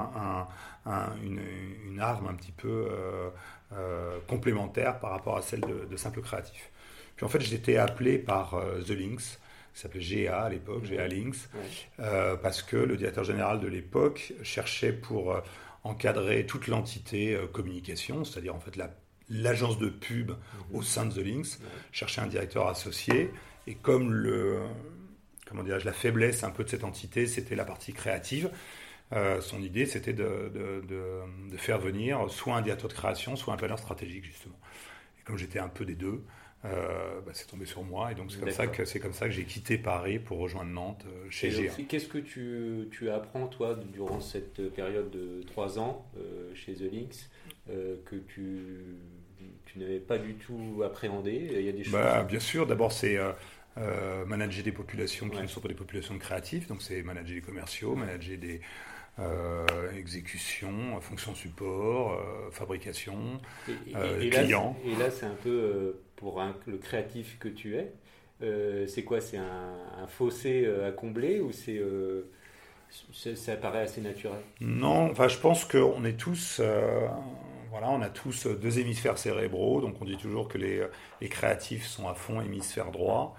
une, 1.23 2.01
arme 2.01 2.27
un 2.27 2.35
petit 2.35 2.53
peu 2.53 2.89
euh, 2.91 3.31
euh, 3.73 4.19
complémentaire 4.27 4.99
par 4.99 5.11
rapport 5.11 5.37
à 5.37 5.43
celle 5.43 5.61
de, 5.61 5.87
de 5.89 5.97
simple 5.97 6.21
créatif. 6.23 6.71
Puis 7.17 7.25
en 7.25 7.29
fait 7.29 7.41
j'étais 7.41 7.77
appelé 7.77 8.19
par 8.19 8.61
The 8.87 8.91
Links 8.91 9.39
qui 9.75 9.81
s'appelait 9.81 10.25
GA 10.25 10.43
à 10.43 10.49
l'époque, 10.49 10.85
GA 10.85 11.09
Links, 11.09 11.49
euh, 11.99 12.37
parce 12.37 12.63
que 12.63 12.77
le 12.77 12.97
directeur 12.97 13.25
général 13.25 13.61
de 13.61 13.67
l'époque 13.67 14.33
cherchait 14.43 14.93
pour 14.93 15.33
euh, 15.33 15.41
encadrer 15.83 16.47
toute 16.47 16.69
l'entité 16.69 17.35
euh, 17.35 17.47
communication, 17.47 18.25
c'est-à-dire 18.25 18.55
en 18.55 18.61
fait 18.61 18.79
l'agence 19.29 19.79
de 19.79 19.89
pub 19.89 20.31
mhm. 20.31 20.37
au 20.73 20.83
sein 20.83 21.07
de 21.07 21.13
The 21.13 21.25
Links, 21.25 21.59
cherchait 21.91 22.21
un 22.21 22.29
directeur 22.29 22.69
associé, 22.69 23.33
et 23.67 23.75
comme 23.75 24.13
le, 24.13 24.61
comment 25.55 25.69
la 25.85 25.93
faiblesse 25.93 26.45
un 26.45 26.51
peu 26.51 26.65
de 26.65 26.69
cette 26.69 26.85
entité, 26.85 27.27
c'était 27.27 27.55
la 27.55 27.65
partie 27.65 27.93
créative, 27.93 28.51
son 29.41 29.63
idée, 29.63 29.87
c'était 29.87 30.13
de, 30.13 30.51
de, 30.53 31.57
faire 31.57 31.79
venir 31.79 32.29
soit 32.31 32.57
un 32.57 32.63
directeur 32.63 32.89
de 32.89 32.95
création, 32.95 33.37
soit 33.37 33.55
un 33.55 33.57
planeur 33.57 33.79
stratégique, 33.79 34.25
justement. 34.25 34.59
Et 35.21 35.23
comme 35.23 35.39
j'étais 35.39 35.61
un 35.61 35.69
peu 35.69 35.85
des 35.85 35.95
deux, 35.95 36.25
euh, 36.65 37.21
bah, 37.27 37.33
c'est 37.35 37.47
tombé 37.47 37.67
sur 37.67 37.83
moi 37.83 38.11
et 38.11 38.15
donc 38.15 38.33
c'est 38.33 38.41
comme 38.41 38.51
ça 38.51 38.67
que 38.67 38.87
c'est 38.87 38.99
comme 38.99 39.13
ça 39.13 39.27
que 39.27 39.33
j'ai 39.33 39.45
quitté 39.45 39.77
Paris 39.77 40.19
pour 40.19 40.39
rejoindre 40.39 40.71
Nantes 40.71 41.05
euh, 41.07 41.27
chez 41.29 41.51
GA. 41.51 41.71
Qu'est-ce 41.87 42.09
que 42.09 42.17
tu, 42.17 42.89
tu, 42.91 43.11
apprends 43.11 43.49
toi 43.49 43.79
durant 43.93 44.21
cette 44.21 44.71
période 44.75 45.11
de 45.11 45.43
trois 45.43 45.79
ans 45.79 46.07
euh, 46.17 46.55
chez 46.55 46.73
The 46.73 46.91
Links 46.91 47.29
que 47.67 48.17
tu, 48.17 48.97
tu 49.67 49.79
n'avais 49.79 49.99
pas 49.99 50.17
du 50.17 50.35
tout 50.37 50.83
appréhendé? 50.83 51.51
Il 51.53 51.63
y 51.63 51.69
a 51.69 51.73
des 51.73 51.85
choses. 51.85 51.93
Bah, 51.93 52.23
bien 52.23 52.41
sûr, 52.41 52.67
d'abord 52.67 52.93
c'est 52.93 53.19
manager 54.27 54.63
des 54.63 54.73
populations 54.73 55.29
qui 55.29 55.41
ne 55.41 55.47
sont 55.47 55.61
pas 55.61 55.69
des 55.69 55.75
populations 55.75 56.17
créatives, 56.19 56.69
donc 56.69 56.83
c'est 56.83 57.03
manager 57.03 57.35
les 57.35 57.41
commerciaux, 57.41 57.95
manager 57.95 58.39
des 58.39 58.61
euh, 59.21 59.65
exécution, 59.97 61.01
fonction 61.01 61.37
support, 61.37 62.15
euh, 62.15 62.51
fabrication, 62.51 63.41
et, 63.69 64.29
client. 64.29 64.77
et 64.85 64.97
là, 64.97 65.09
c'est 65.09 65.27
un 65.27 65.37
peu 65.41 66.01
pour 66.17 66.43
le 66.67 66.79
créatif 66.79 67.39
que 67.39 67.47
tu 67.49 67.77
es. 67.77 67.93
c'est 68.89 69.05
quoi? 69.05 69.21
C'est 69.21 69.37
un, 69.37 70.07
fossé 70.09 70.69
à 70.85 70.91
combler 70.91 71.39
ou 71.39 71.53
c'est 71.53 71.81
ça 73.37 73.57
paraît 73.57 73.83
assez 73.83 74.01
naturel? 74.01 74.41
Non, 74.61 75.11
enfin, 75.11 75.29
je 75.29 75.39
pense 75.39 75.65
qu'on 75.65 76.05
est 76.05 76.19
tous 76.19 76.61
voilà, 77.75 77.91
on 77.91 78.03
a 78.03 78.09
tous 78.09 78.47
deux 78.47 78.79
hémisphères 78.79 79.19
cérébraux, 79.19 79.81
donc 79.81 79.97
on 80.01 80.05
dit 80.05 80.17
toujours 80.17 80.47
que 80.47 80.59
les, 80.59 80.87
les 81.21 81.29
créatifs 81.29 81.87
sont 81.87 82.09
à 82.09 82.15
fond 82.15 82.41
hémisphère 82.41 82.93
droit. 82.93 83.37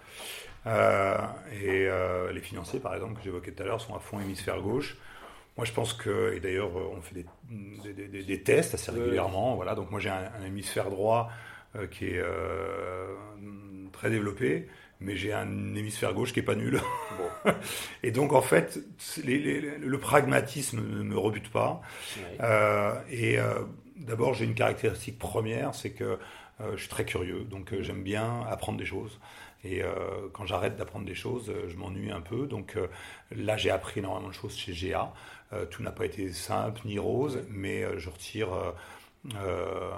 et 0.65 1.89
les 2.33 2.41
financiers, 2.41 2.79
par 2.79 2.93
exemple, 2.95 3.15
que 3.15 3.23
j'évoquais 3.23 3.51
tout 3.51 3.63
à 3.63 3.65
l'heure, 3.65 3.79
sont 3.79 3.95
à 3.95 3.99
fond 3.99 4.19
hémisphère 4.19 4.61
gauche. 4.61 4.97
Moi, 5.57 5.65
je 5.65 5.71
pense 5.71 5.93
que, 5.93 6.33
et 6.33 6.41
d'ailleurs, 6.41 6.75
on 6.75 6.99
fait 7.01 7.15
des, 7.15 8.23
des, 8.23 8.43
tests 8.43 8.73
assez 8.73 8.91
régulièrement. 8.91 9.55
Voilà, 9.55 9.73
donc 9.73 9.89
moi, 9.89 10.01
j'ai 10.01 10.09
un, 10.09 10.43
hémisphère 10.45 10.89
droit 10.89 11.31
euh, 11.77 11.87
qui 11.87 12.07
est 12.07 12.19
euh, 12.19 13.07
très 13.93 14.09
développé, 14.09 14.67
mais 14.99 15.15
j'ai 15.15 15.31
un 15.31 15.75
hémisphère 15.75 16.13
gauche 16.13 16.33
qui 16.33 16.41
est 16.41 16.43
pas 16.43 16.55
nul. 16.55 16.81
et 18.03 18.11
donc, 18.11 18.33
en 18.33 18.41
fait, 18.41 18.79
le 19.25 19.97
pragmatisme 19.97 20.81
ne 20.81 21.03
me 21.03 21.17
rebute 21.17 21.49
pas. 21.49 21.81
Euh, 22.41 22.99
et 23.09 23.37
d'abord, 23.95 24.33
j'ai 24.33 24.45
une 24.45 24.55
caractéristique 24.55 25.17
première, 25.19 25.75
c'est 25.75 25.91
que 25.91 26.17
je 26.59 26.77
suis 26.77 26.89
très 26.89 27.03
curieux, 27.03 27.43
donc 27.43 27.73
j'aime 27.81 28.01
bien 28.01 28.41
apprendre 28.49 28.77
des 28.77 28.85
choses. 28.85 29.19
Et 29.65 29.81
quand 30.31 30.45
j'arrête 30.45 30.77
d'apprendre 30.77 31.05
des 31.05 31.15
choses, 31.15 31.51
je 31.67 31.75
m'ennuie 31.75 32.11
un 32.11 32.21
peu. 32.21 32.47
Donc 32.47 32.77
là, 33.31 33.57
j'ai 33.57 33.71
appris 33.71 33.99
énormément 33.99 34.29
de 34.29 34.33
choses 34.33 34.55
chez 34.55 34.71
GA. 34.73 35.11
Euh, 35.53 35.65
tout 35.65 35.83
n'a 35.83 35.91
pas 35.91 36.05
été 36.05 36.31
simple 36.31 36.81
ni 36.85 36.97
rose, 36.97 37.43
mais 37.49 37.83
euh, 37.83 37.99
je 37.99 38.09
retire 38.09 38.49
euh, 39.35 39.91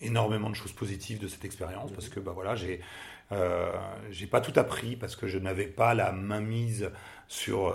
énormément 0.00 0.48
de 0.48 0.54
choses 0.54 0.72
positives 0.72 1.18
de 1.18 1.28
cette 1.28 1.44
expérience 1.44 1.92
parce 1.92 2.08
que 2.08 2.20
bah 2.20 2.32
voilà 2.34 2.54
j'ai 2.54 2.80
j'ai 4.10 4.26
pas 4.26 4.40
tout 4.40 4.52
appris 4.60 4.96
parce 4.96 5.16
que 5.16 5.26
je 5.26 5.38
n'avais 5.38 5.66
pas 5.66 5.94
la 5.94 6.12
main 6.12 6.40
mise 6.40 6.92
sur 7.26 7.74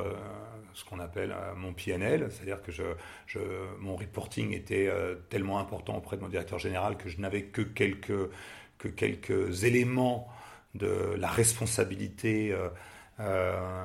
ce 0.74 0.86
qu'on 0.86 1.00
appelle 1.00 1.36
mon 1.56 1.74
PNL, 1.74 2.28
c'est-à-dire 2.32 2.62
que 2.62 2.72
je, 2.72 2.84
je, 3.28 3.40
mon 3.80 3.96
reporting 3.96 4.54
était 4.54 4.92
tellement 5.30 5.60
important 5.60 5.98
auprès 5.98 6.18
de 6.18 6.22
mon 6.22 6.30
directeur 6.30 6.60
général 6.60 6.98
que 6.98 7.10
je 7.10 7.20
n'avais 7.20 7.44
que 7.44 7.62
quelques, 7.62 8.30
que 8.78 8.88
quelques 8.88 9.64
éléments 9.64 10.28
de 10.76 11.16
la 11.18 11.28
responsabilité 11.28 12.56
euh, 13.20 13.84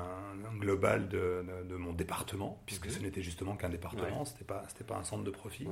global 0.60 1.08
de, 1.08 1.44
de, 1.68 1.74
mon 1.74 1.92
département, 1.92 2.62
puisque 2.66 2.88
ce 2.88 3.00
n'était 3.00 3.20
justement 3.20 3.56
qu'un 3.56 3.68
département, 3.68 4.24
c'était 4.24 4.44
pas 4.44 4.62
c'était 4.68 4.84
pas 4.84 4.96
un 4.96 5.02
centre 5.02 5.24
de 5.24 5.30
profit. 5.32 5.66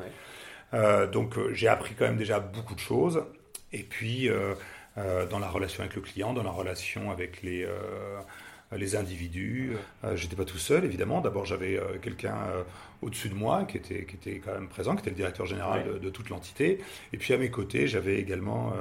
Euh, 0.74 1.06
donc 1.06 1.38
euh, 1.38 1.54
j'ai 1.54 1.68
appris 1.68 1.94
quand 1.94 2.06
même 2.06 2.16
déjà 2.16 2.40
beaucoup 2.40 2.74
de 2.74 2.80
choses. 2.80 3.24
Et 3.72 3.84
puis 3.84 4.28
dans 4.96 5.38
la 5.38 5.48
relation 5.48 5.84
avec 5.84 5.94
le 5.94 6.02
client, 6.02 6.32
dans 6.32 6.42
la 6.42 6.50
relation 6.50 7.12
avec 7.12 7.42
les 7.42 7.66
les 8.76 8.96
individus. 8.96 9.72
Euh, 10.04 10.16
J'étais 10.16 10.36
pas 10.36 10.44
tout 10.44 10.58
seul, 10.58 10.84
évidemment. 10.84 11.20
D'abord, 11.20 11.44
j'avais 11.44 11.80
quelqu'un 12.00 12.36
au-dessus 13.00 13.28
de 13.28 13.34
moi 13.34 13.64
qui 13.64 13.76
était, 13.76 14.04
qui 14.04 14.16
était 14.16 14.38
quand 14.38 14.52
même 14.52 14.68
présent, 14.68 14.94
qui 14.94 15.00
était 15.00 15.10
le 15.10 15.16
directeur 15.16 15.46
général 15.46 16.00
de, 16.00 16.10
toute 16.10 16.28
l'entité. 16.28 16.78
Et 17.12 17.18
puis 17.18 17.34
à 17.34 17.38
mes 17.38 17.50
côtés, 17.50 17.86
j'avais 17.86 18.18
également 18.18 18.72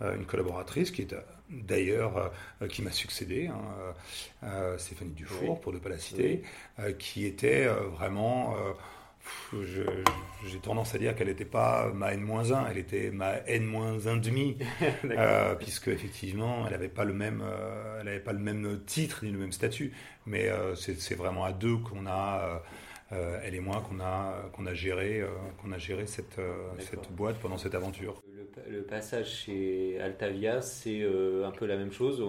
une 0.00 0.26
collaboratrice 0.26 0.90
qui 0.90 1.02
était 1.02 1.16
d'ailleurs 1.50 2.32
euh, 2.62 2.68
qui 2.68 2.82
m'a 2.82 2.90
succédé, 2.90 3.48
hein, 3.48 3.60
euh, 4.44 4.78
Stéphanie 4.78 5.12
Dufour, 5.12 5.60
pour 5.60 5.72
ne 5.72 5.78
pas 5.78 5.88
la 5.88 5.98
citer, 5.98 6.42
euh, 6.78 6.92
qui 6.92 7.26
était 7.26 7.66
vraiment 7.66 8.56
j'ai 9.52 10.58
tendance 10.62 10.94
à 10.94 10.98
dire 10.98 11.14
qu'elle 11.14 11.28
n'était 11.28 11.44
pas 11.44 11.92
ma 11.92 12.14
N-1, 12.14 12.64
elle 12.70 12.78
était 12.78 13.10
ma 13.10 13.36
N-1,5, 13.46 15.56
puisque 15.58 15.88
effectivement, 15.88 16.64
elle 16.66 16.72
n'avait 16.72 16.88
pas, 16.88 17.04
le 17.04 17.12
même, 17.12 17.42
elle 18.00 18.08
avait 18.08 18.20
pas 18.20 18.32
le 18.32 18.38
même 18.38 18.80
titre 18.86 19.24
ni 19.24 19.30
le 19.30 19.38
même 19.38 19.52
statut. 19.52 19.92
Mais 20.26 20.50
c'est 20.76 21.14
vraiment 21.14 21.44
à 21.44 21.52
deux 21.52 21.76
qu'on 21.76 22.06
a, 22.06 22.62
elle 23.10 23.54
et 23.54 23.60
moi, 23.60 23.84
qu'on 23.88 24.00
a, 24.00 24.48
qu'on 24.52 24.66
a, 24.66 24.74
géré, 24.74 25.24
qu'on 25.62 25.72
a 25.72 25.78
géré 25.78 26.06
cette, 26.06 26.40
cette 26.78 27.12
boîte 27.12 27.38
pendant 27.38 27.58
cette 27.58 27.74
aventure 27.74 28.22
le 28.68 28.82
passage 28.82 29.44
chez 29.44 29.98
Altavia, 30.00 30.62
c'est 30.62 31.02
euh, 31.02 31.46
un 31.46 31.50
peu 31.50 31.66
la 31.66 31.76
même 31.76 31.92
chose. 31.92 32.22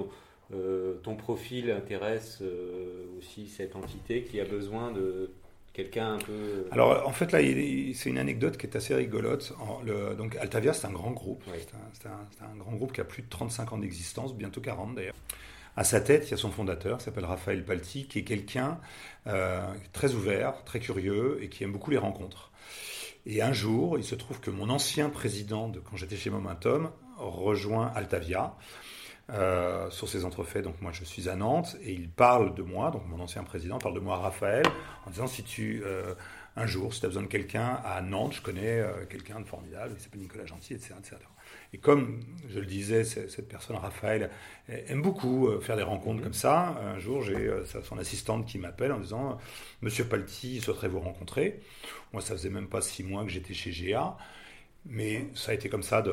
Euh, 0.53 0.95
ton 1.03 1.15
profil 1.15 1.71
intéresse 1.71 2.39
euh, 2.41 3.05
aussi 3.17 3.47
cette 3.47 3.75
entité 3.75 4.23
qui 4.23 4.39
a 4.39 4.45
besoin 4.45 4.91
de 4.91 5.31
quelqu'un 5.77 6.15
un 6.15 6.17
peu. 6.17 6.65
Alors 6.71 7.07
en 7.07 7.11
fait 7.11 7.31
là, 7.31 7.39
c'est 7.39 8.09
une 8.09 8.17
anecdote 8.17 8.57
qui 8.57 8.65
est 8.65 8.75
assez 8.75 8.95
rigolote. 8.95 9.53
donc 10.17 10.35
Altavia, 10.37 10.73
c'est 10.73 10.87
un 10.87 10.91
grand 10.91 11.11
groupe. 11.11 11.43
C'est 11.93 12.07
un, 12.07 12.57
grand 12.57 12.73
groupe 12.73 12.91
qui 12.91 13.01
a 13.01 13.05
plus 13.05 13.21
de 13.21 13.29
35 13.29 13.73
ans 13.73 13.77
d'existence, 13.77 14.35
bientôt 14.35 14.59
40 14.59 14.95
d'ailleurs. 14.95 15.15
À 15.75 15.83
sa 15.83 16.01
tête, 16.01 16.27
il 16.27 16.31
y 16.31 16.33
a 16.33 16.37
son 16.37 16.49
fondateur, 16.49 16.97
qui 16.97 17.03
s'appelle 17.03 17.25
Raphaël 17.25 17.63
Palti, 17.63 18.07
qui 18.07 18.19
est 18.19 18.23
quelqu'un 18.23 18.79
très 19.93 20.13
ouvert, 20.15 20.63
très 20.65 20.79
curieux 20.79 21.37
et 21.41 21.49
qui 21.49 21.63
aime 21.63 21.71
beaucoup 21.71 21.91
les 21.91 21.99
rencontres. 21.99 22.51
Et 23.27 23.41
un 23.41 23.53
jour, 23.53 23.97
il 23.97 24.03
se 24.03 24.15
trouve 24.15 24.39
que 24.39 24.49
mon 24.49 24.69
ancien 24.69 25.09
président, 25.09 25.67
de, 25.67 25.79
quand 25.79 25.97
j'étais 25.97 26.15
chez 26.15 26.29
Momentum, 26.29 26.89
rejoint 27.17 27.91
Altavia 27.93 28.55
euh, 29.29 29.89
sur 29.89 30.07
ses 30.07 30.23
entrefaits. 30.23 30.63
Donc 30.63 30.81
moi, 30.81 30.91
je 30.93 31.03
suis 31.03 31.27
à 31.27 31.35
Nantes 31.35 31.75
et 31.83 31.91
il 31.91 32.09
parle 32.09 32.55
de 32.55 32.63
moi, 32.63 32.91
donc 32.91 33.05
mon 33.07 33.19
ancien 33.19 33.43
président 33.43 33.77
parle 33.77 33.95
de 33.95 33.99
moi 33.99 34.15
à 34.15 34.19
Raphaël, 34.19 34.65
en 35.05 35.09
disant 35.09 35.27
si 35.27 35.43
tu, 35.43 35.81
euh, 35.83 36.13
un 36.55 36.65
jour, 36.65 36.93
si 36.93 37.01
tu 37.01 37.07
as 37.07 37.09
besoin 37.09 37.23
de 37.23 37.27
quelqu'un 37.27 37.77
à 37.83 38.01
Nantes, 38.01 38.35
je 38.35 38.41
connais 38.41 38.79
euh, 38.79 39.05
quelqu'un 39.09 39.41
de 39.41 39.45
formidable, 39.45 39.95
il 39.97 40.01
s'appelle 40.01 40.21
Nicolas 40.21 40.45
Gentil, 40.45 40.75
etc., 40.75 40.93
etc. 40.97 41.17
Et 41.73 41.77
comme 41.77 42.21
je 42.47 42.59
le 42.59 42.65
disais, 42.65 43.03
cette 43.03 43.49
personne, 43.49 43.75
Raphaël, 43.75 44.29
aime 44.67 45.01
beaucoup 45.01 45.49
faire 45.61 45.75
des 45.75 45.83
rencontres 45.83 46.21
comme 46.21 46.33
ça. 46.33 46.77
Un 46.81 46.99
jour, 46.99 47.21
j'ai 47.21 47.49
son 47.83 47.97
assistante 47.97 48.45
qui 48.45 48.57
m'appelle 48.57 48.91
en 48.91 48.99
disant 48.99 49.37
Monsieur 49.81 50.05
Palti 50.05 50.61
souhaiterait 50.61 50.87
vous 50.89 50.99
rencontrer. 50.99 51.61
Moi, 52.13 52.21
ça 52.21 52.33
faisait 52.33 52.49
même 52.49 52.67
pas 52.67 52.81
six 52.81 53.03
mois 53.03 53.23
que 53.23 53.29
j'étais 53.29 53.53
chez 53.53 53.71
GA. 53.71 54.17
Mais 54.89 55.27
ça 55.35 55.51
a 55.51 55.53
été 55.53 55.69
comme 55.69 55.83
ça 55.83 56.03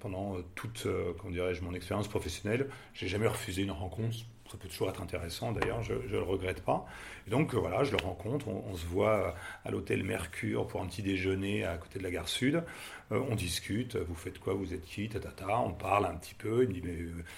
pendant 0.00 0.36
toute, 0.54 0.86
comment 1.18 1.32
dirais-je, 1.32 1.62
mon 1.62 1.74
expérience 1.74 2.08
professionnelle. 2.08 2.68
J'ai 2.94 3.08
jamais 3.08 3.26
refusé 3.26 3.62
une 3.62 3.70
rencontre. 3.70 4.16
ça 4.50 4.56
peut 4.56 4.68
toujours 4.68 4.88
être 4.88 5.02
intéressant 5.02 5.52
d'ailleurs, 5.52 5.82
je 5.82 5.92
ne 5.92 6.08
le 6.08 6.22
regrette 6.22 6.62
pas. 6.62 6.86
Donc 7.28 7.54
voilà, 7.54 7.84
je 7.84 7.90
le 7.90 7.98
rencontre, 7.98 8.48
on, 8.48 8.74
se 8.76 8.86
voit 8.86 9.34
à 9.64 9.70
l'hôtel 9.70 10.04
Mercure 10.04 10.66
pour 10.66 10.80
un 10.80 10.86
petit 10.86 11.02
déjeuner 11.02 11.64
à 11.64 11.76
côté 11.76 11.98
de 11.98 12.04
la 12.04 12.10
gare 12.10 12.28
Sud. 12.28 12.62
on 13.10 13.34
discute, 13.34 13.96
vous 13.96 14.14
faites 14.14 14.38
quoi, 14.38 14.54
vous 14.54 14.72
êtes 14.72 14.84
qui, 14.84 15.08
tatata, 15.08 15.60
on 15.60 15.72
parle 15.72 16.06
un 16.06 16.14
petit 16.14 16.34
peu. 16.34 16.62
Il 16.62 16.68
me 16.68 16.72
dit 16.72 16.82
mais 16.82 16.96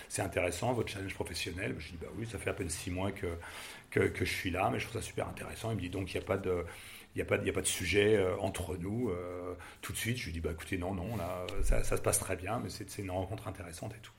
c'est 0.08 0.22
intéressant 0.22 0.72
votre 0.72 0.90
challenge 0.90 1.14
professionnel. 1.14 1.74
Je 1.78 1.90
dis 1.90 1.98
bah 2.00 2.08
oui, 2.16 2.26
ça 2.26 2.38
fait 2.38 2.50
à 2.50 2.54
peine 2.54 2.70
six 2.70 2.90
mois 2.90 3.10
que, 3.10 3.26
que, 3.90 4.00
que 4.00 4.24
je 4.24 4.32
suis 4.32 4.50
là, 4.50 4.70
mais 4.70 4.78
je 4.78 4.86
trouve 4.86 5.00
ça 5.00 5.06
super 5.06 5.28
intéressant. 5.28 5.70
Il 5.72 5.76
me 5.76 5.80
dit 5.80 5.90
donc 5.90 6.12
il 6.14 6.18
n'y 6.18 6.24
a 6.24 6.26
pas 6.26 6.38
de 6.38 6.64
n'y 7.16 7.22
a, 7.22 7.24
pas, 7.24 7.36
a 7.36 7.52
pas 7.52 7.60
de 7.60 7.66
sujet 7.66 8.16
euh, 8.16 8.36
entre 8.38 8.76
nous. 8.76 9.10
Euh, 9.10 9.54
tout 9.80 9.92
de 9.92 9.96
suite, 9.96 10.18
je 10.18 10.26
lui 10.26 10.32
dis, 10.32 10.40
bah, 10.40 10.50
écoutez, 10.52 10.78
non, 10.78 10.94
non, 10.94 11.16
là, 11.16 11.46
ça, 11.62 11.82
se 11.82 12.02
passe 12.02 12.18
très 12.18 12.36
bien, 12.36 12.60
mais 12.62 12.68
c'est 12.68 12.98
une 12.98 13.10
rencontre 13.10 13.48
intéressante 13.48 13.92
et 13.94 14.00
tout. 14.00 14.12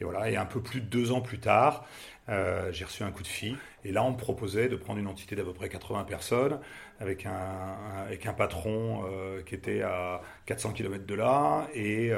Et 0.00 0.04
voilà, 0.04 0.30
et 0.30 0.36
un 0.36 0.46
peu 0.46 0.62
plus 0.62 0.80
de 0.80 0.86
deux 0.86 1.10
ans 1.10 1.20
plus 1.20 1.40
tard, 1.40 1.84
euh, 2.28 2.70
j'ai 2.72 2.84
reçu 2.84 3.02
un 3.02 3.10
coup 3.10 3.24
de 3.24 3.28
fil. 3.28 3.56
Et 3.84 3.90
là, 3.90 4.04
on 4.04 4.12
me 4.12 4.16
proposait 4.16 4.68
de 4.68 4.76
prendre 4.76 5.00
une 5.00 5.08
entité 5.08 5.34
d'à 5.34 5.42
peu 5.42 5.52
près 5.52 5.68
80 5.68 6.04
personnes, 6.04 6.60
avec 7.00 7.26
un, 7.26 7.76
avec 8.06 8.26
un 8.26 8.32
patron 8.32 9.04
qui 9.44 9.54
était 9.54 9.82
à 9.82 10.20
400 10.46 10.72
km 10.72 11.04
de 11.04 11.14
là, 11.14 11.68
et, 11.74 12.12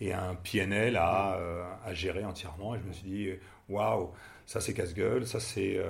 et 0.00 0.12
un 0.12 0.36
PNL 0.36 0.96
à, 0.96 1.38
à, 1.84 1.92
gérer 1.92 2.24
entièrement. 2.24 2.76
Et 2.76 2.78
je 2.78 2.84
me 2.84 2.92
suis 2.92 3.08
dit, 3.08 3.30
waouh, 3.68 4.12
ça 4.46 4.60
c'est 4.60 4.74
casse-gueule, 4.74 5.26
ça 5.26 5.40
c'est 5.40 5.80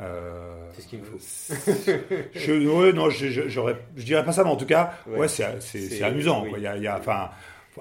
euh, 0.00 0.70
c'est 0.74 0.82
ce 0.82 0.88
qu'il 0.88 1.00
me 1.00 1.04
faut. 1.04 1.18
je, 2.34 2.92
non, 2.92 3.10
je, 3.10 3.28
je, 3.28 3.48
je, 3.48 4.02
dirais 4.04 4.24
pas 4.24 4.32
ça, 4.32 4.44
mais 4.44 4.50
en 4.50 4.56
tout 4.56 4.66
cas, 4.66 4.94
ouais, 5.06 5.28
c'est 5.28 6.02
amusant. 6.02 6.46
Il 6.56 6.62
y 6.62 6.86
a, 6.86 6.98
enfin, 6.98 7.30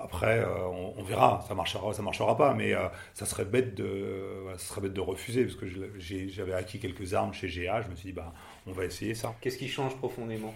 après, 0.01 0.39
euh, 0.39 0.93
on, 0.97 1.03
verra, 1.03 1.43
ça 1.47 1.53
marchera, 1.53 1.93
ça 1.93 2.01
marchera 2.01 2.35
pas, 2.35 2.53
mais 2.53 2.73
euh, 2.73 2.87
ça 3.13 3.25
serait 3.25 3.45
bête 3.45 3.75
de, 3.75 4.43
ça 4.57 4.67
serait 4.67 4.81
bête 4.81 4.93
de 4.93 5.01
refuser 5.01 5.45
parce 5.45 5.55
que 5.55 5.67
j'avais 5.99 6.53
acquis 6.53 6.79
quelques 6.79 7.13
armes 7.13 7.33
chez 7.33 7.47
GA. 7.47 7.81
Je 7.83 7.89
me 7.89 7.95
suis 7.95 8.07
dit, 8.07 8.13
bah, 8.13 8.33
on 8.65 8.71
va 8.71 8.85
essayer 8.85 9.13
ça. 9.13 9.35
Qu'est-ce 9.41 9.57
qui 9.57 9.67
change 9.67 9.95
profondément? 9.97 10.53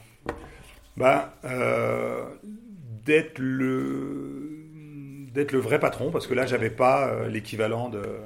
Bah, 0.97 1.35
d'être 3.05 3.39
le 3.39 4.61
d'être 5.31 5.53
le 5.53 5.59
vrai 5.59 5.79
patron, 5.79 6.11
parce 6.11 6.27
que 6.27 6.33
là, 6.33 6.45
j'avais 6.45 6.69
pas 6.69 7.27
l'équivalent 7.27 7.89
de 7.89 7.99
euh, 7.99 8.19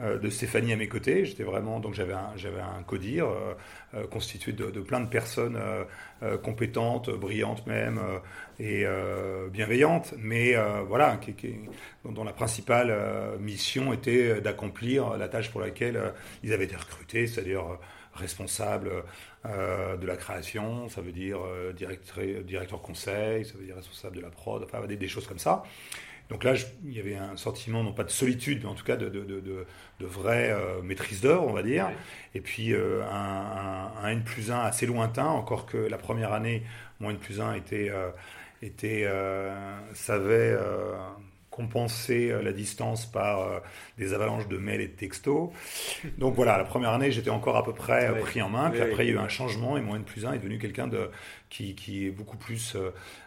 de 0.00 0.30
Stéphanie 0.30 0.72
à 0.72 0.76
mes 0.76 0.88
côtés. 0.88 1.24
J'étais 1.24 1.42
vraiment 1.42 1.80
donc 1.80 1.94
j'avais 1.94 2.14
un 2.14 2.32
j'avais 2.36 2.60
un 2.60 2.82
codir 2.82 3.28
euh, 3.28 3.54
euh, 3.94 4.06
constitué 4.06 4.52
de, 4.52 4.80
plein 4.80 5.00
de 5.00 5.08
personnes 5.08 5.58
compétentes, 6.42 7.10
brillantes 7.10 7.66
même 7.66 7.98
et 8.58 8.84
bienveillantes, 9.50 10.14
mais 10.18 10.54
voilà 10.86 11.18
dont, 12.04 12.24
la 12.24 12.32
principale 12.32 12.94
mission 13.40 13.92
était 13.92 14.40
d'accomplir 14.40 15.16
la 15.16 15.28
tâche 15.28 15.50
pour 15.50 15.60
laquelle 15.60 16.12
ils 16.42 16.52
avaient 16.52 16.64
été 16.64 16.76
recrutés, 16.76 17.26
c'est-à-dire 17.26 17.64
responsable 18.14 18.90
de 19.44 20.06
la 20.06 20.16
création, 20.16 20.88
ça 20.88 21.00
veut 21.00 21.12
dire 21.12 21.38
directeur, 21.74 22.44
directeur 22.44 22.82
conseil, 22.82 23.44
ça 23.44 23.54
veut 23.56 23.64
dire 23.64 23.76
responsable 23.76 24.16
de 24.16 24.22
la 24.22 24.30
prod, 24.30 24.62
enfin 24.62 24.86
des 24.86 25.08
choses 25.08 25.26
comme 25.26 25.38
ça. 25.38 25.62
Donc 26.30 26.44
là, 26.44 26.54
il 26.84 26.92
y 26.92 27.00
avait 27.00 27.16
un 27.16 27.36
sentiment, 27.36 27.82
non 27.82 27.92
pas 27.92 28.04
de 28.04 28.10
solitude, 28.10 28.60
mais 28.62 28.68
en 28.68 28.74
tout 28.74 28.84
cas 28.84 28.96
de, 28.96 29.08
de, 29.08 29.24
de, 29.24 29.40
de 29.40 30.06
vraie 30.06 30.50
euh, 30.50 30.80
maîtrise 30.80 31.20
d'œuvre, 31.20 31.44
on 31.46 31.52
va 31.52 31.62
dire. 31.62 31.90
Et 32.34 32.40
puis 32.40 32.72
euh, 32.72 33.02
un, 33.10 33.92
un, 34.02 34.08
N 34.08 34.22
plus 34.22 34.52
1 34.52 34.60
assez 34.60 34.86
lointain, 34.86 35.26
encore 35.26 35.66
que 35.66 35.76
la 35.76 35.98
première 35.98 36.32
année, 36.32 36.62
mon 37.00 37.10
N 37.10 37.18
plus 37.18 37.40
1 37.40 37.54
était, 37.54 37.90
euh, 37.90 38.10
était, 38.62 39.08
savait 39.92 40.56
compenser 41.50 42.32
la 42.42 42.52
distance 42.52 43.06
par 43.06 43.60
des 43.98 44.14
avalanches 44.14 44.46
de 44.46 44.56
mails 44.56 44.80
et 44.80 44.86
de 44.86 44.92
textos. 44.92 45.50
Donc 46.16 46.34
voilà, 46.34 46.56
la 46.56 46.64
première 46.64 46.90
année, 46.90 47.10
j'étais 47.10 47.30
encore 47.30 47.56
à 47.56 47.64
peu 47.64 47.72
près 47.72 48.14
pris 48.20 48.40
en 48.40 48.48
main. 48.48 48.70
Puis 48.70 48.80
après, 48.80 49.04
il 49.04 49.08
y 49.08 49.12
a 49.12 49.14
eu 49.14 49.18
un 49.18 49.28
changement 49.28 49.76
et 49.76 49.80
mon 49.80 49.96
N 49.96 50.04
plus 50.04 50.26
1 50.26 50.34
est 50.34 50.38
devenu 50.38 50.58
quelqu'un 50.58 50.86
de 50.86 51.10
qui, 51.50 51.74
qui, 51.74 52.06
est 52.06 52.10
beaucoup 52.10 52.36
plus 52.36 52.76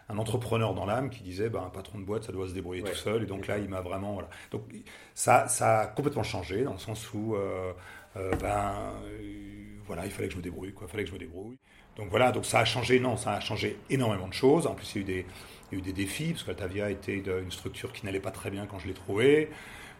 un 0.08 0.18
entrepreneur 0.18 0.74
dans 0.74 0.86
l'âme 0.86 1.10
qui 1.10 1.22
disait 1.22 1.48
ben, 1.48 1.62
un 1.66 1.70
patron 1.70 1.98
de 1.98 2.04
boîte, 2.04 2.24
ça 2.24 2.32
doit 2.32 2.48
se 2.48 2.54
débrouiller 2.54 2.82
tout 2.82 2.94
seul. 2.94 3.22
Et 3.22 3.26
donc 3.26 3.46
là, 3.46 3.58
il 3.58 3.68
m'a 3.68 3.80
vraiment. 3.80 4.14
Voilà. 4.14 4.28
Donc 4.50 4.62
ça, 5.14 5.48
ça 5.48 5.80
a 5.80 5.86
complètement 5.86 6.22
changé 6.22 6.64
dans 6.64 6.72
le 6.72 6.78
sens 6.78 7.12
où 7.12 7.34
euh, 7.34 7.72
euh, 8.16 8.30
ben, 8.36 8.92
euh, 9.04 9.22
voilà, 9.86 10.04
il 10.04 10.10
fallait 10.10 10.28
que 10.28 10.34
je 10.34 10.38
me 10.38 10.42
débrouille. 10.42 10.72
Quoi. 10.72 10.86
Il 10.88 10.90
fallait 10.90 11.04
que 11.04 11.10
je 11.10 11.14
me 11.14 11.20
débrouille. 11.20 11.56
Donc 11.96 12.08
voilà, 12.10 12.32
donc 12.32 12.44
ça 12.44 12.60
a 12.60 12.64
changé. 12.64 12.98
Non, 13.00 13.16
ça 13.16 13.34
a 13.34 13.40
changé 13.40 13.78
énormément 13.90 14.28
de 14.28 14.34
choses. 14.34 14.66
En 14.66 14.74
plus, 14.74 14.94
il 14.94 14.96
y 14.96 14.98
a 14.98 15.02
eu 15.02 15.04
des, 15.04 15.26
il 15.70 15.74
y 15.74 15.76
a 15.76 15.78
eu 15.78 15.82
des 15.82 15.92
défis 15.92 16.32
parce 16.32 16.44
que 16.44 16.52
Tavia 16.52 16.90
était 16.90 17.16
une 17.16 17.52
structure 17.52 17.92
qui 17.92 18.04
n'allait 18.04 18.20
pas 18.20 18.32
très 18.32 18.50
bien 18.50 18.66
quand 18.66 18.78
je 18.78 18.88
l'ai 18.88 18.94
trouvée. 18.94 19.50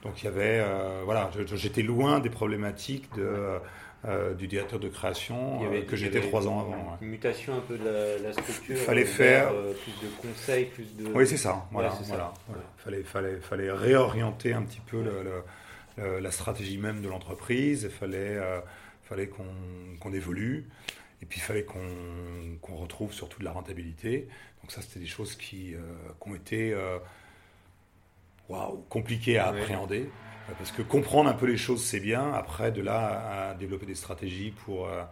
Donc 0.03 0.23
il 0.23 0.27
y 0.27 0.29
avait, 0.29 0.63
voilà, 1.05 1.31
j'étais 1.55 1.81
loin 1.83 2.21
des 2.21 2.29
problématiques 2.29 3.09
de 3.17 3.59
euh, 4.07 4.35
du 4.35 4.47
directeur 4.49 4.79
de 4.79 4.89
création 4.89 5.65
euh, 5.65 5.83
que 5.83 5.97
j'étais 5.97 6.21
trois 6.21 6.47
ans 6.47 6.61
avant. 6.61 6.99
Une 7.01 7.09
mutation 7.09 7.55
un 7.57 7.61
peu 7.61 7.79
de 7.79 8.23
la, 8.23 8.33
structure. 8.35 8.77
Il 8.77 8.77
fallait 8.77 9.07
faire 9.07 9.49
euh, 9.51 9.73
plus 9.73 9.93
de 10.07 10.13
conseils, 10.21 10.67
plus 10.67 10.95
de. 10.95 11.07
Oui, 11.15 11.27
c'est 11.27 11.39
ça. 11.39 11.67
Voilà, 11.71 11.89
voilà, 12.05 12.35
Fallait, 12.77 13.03
fallait, 13.03 13.37
fallait 13.37 13.73
réorienter 13.73 14.53
un 14.53 14.63
petit 14.63 14.81
peu 14.81 15.03
la 15.97 16.31
stratégie 16.31 16.77
même 16.77 17.01
de 17.01 17.09
l'entreprise. 17.09 17.85
Il 17.85 17.91
fallait, 17.91 18.39
fallait 19.05 19.29
qu'on 19.29 20.13
évolue. 20.13 20.69
Et 21.23 21.27
puis 21.27 21.39
il 21.39 21.43
fallait 21.43 21.65
qu'on 21.65 22.77
retrouve 22.77 23.15
surtout 23.15 23.39
de 23.39 23.45
la 23.45 23.53
rentabilité. 23.53 24.29
Donc 24.63 24.71
ça, 24.71 24.83
c'était 24.83 25.01
des 25.01 25.07
choses 25.07 25.35
qui, 25.35 25.75
qui 26.21 26.29
ont 26.29 26.35
été 26.35 26.77
waouh, 28.51 28.85
compliquées 28.91 29.39
à 29.39 29.47
appréhender. 29.47 30.11
Parce 30.59 30.73
que 30.73 30.83
comprendre 30.83 31.31
un 31.31 31.35
peu 31.35 31.47
les 31.47 31.57
choses, 31.57 31.83
c'est 31.83 32.01
bien. 32.01 32.33
Après, 32.33 32.71
de 32.71 32.83
là 32.83 33.51
à 33.51 33.55
développer 33.55 33.87
des 33.87 33.95
stratégies 33.95 34.51
pour, 34.51 34.87
euh, 34.87 35.03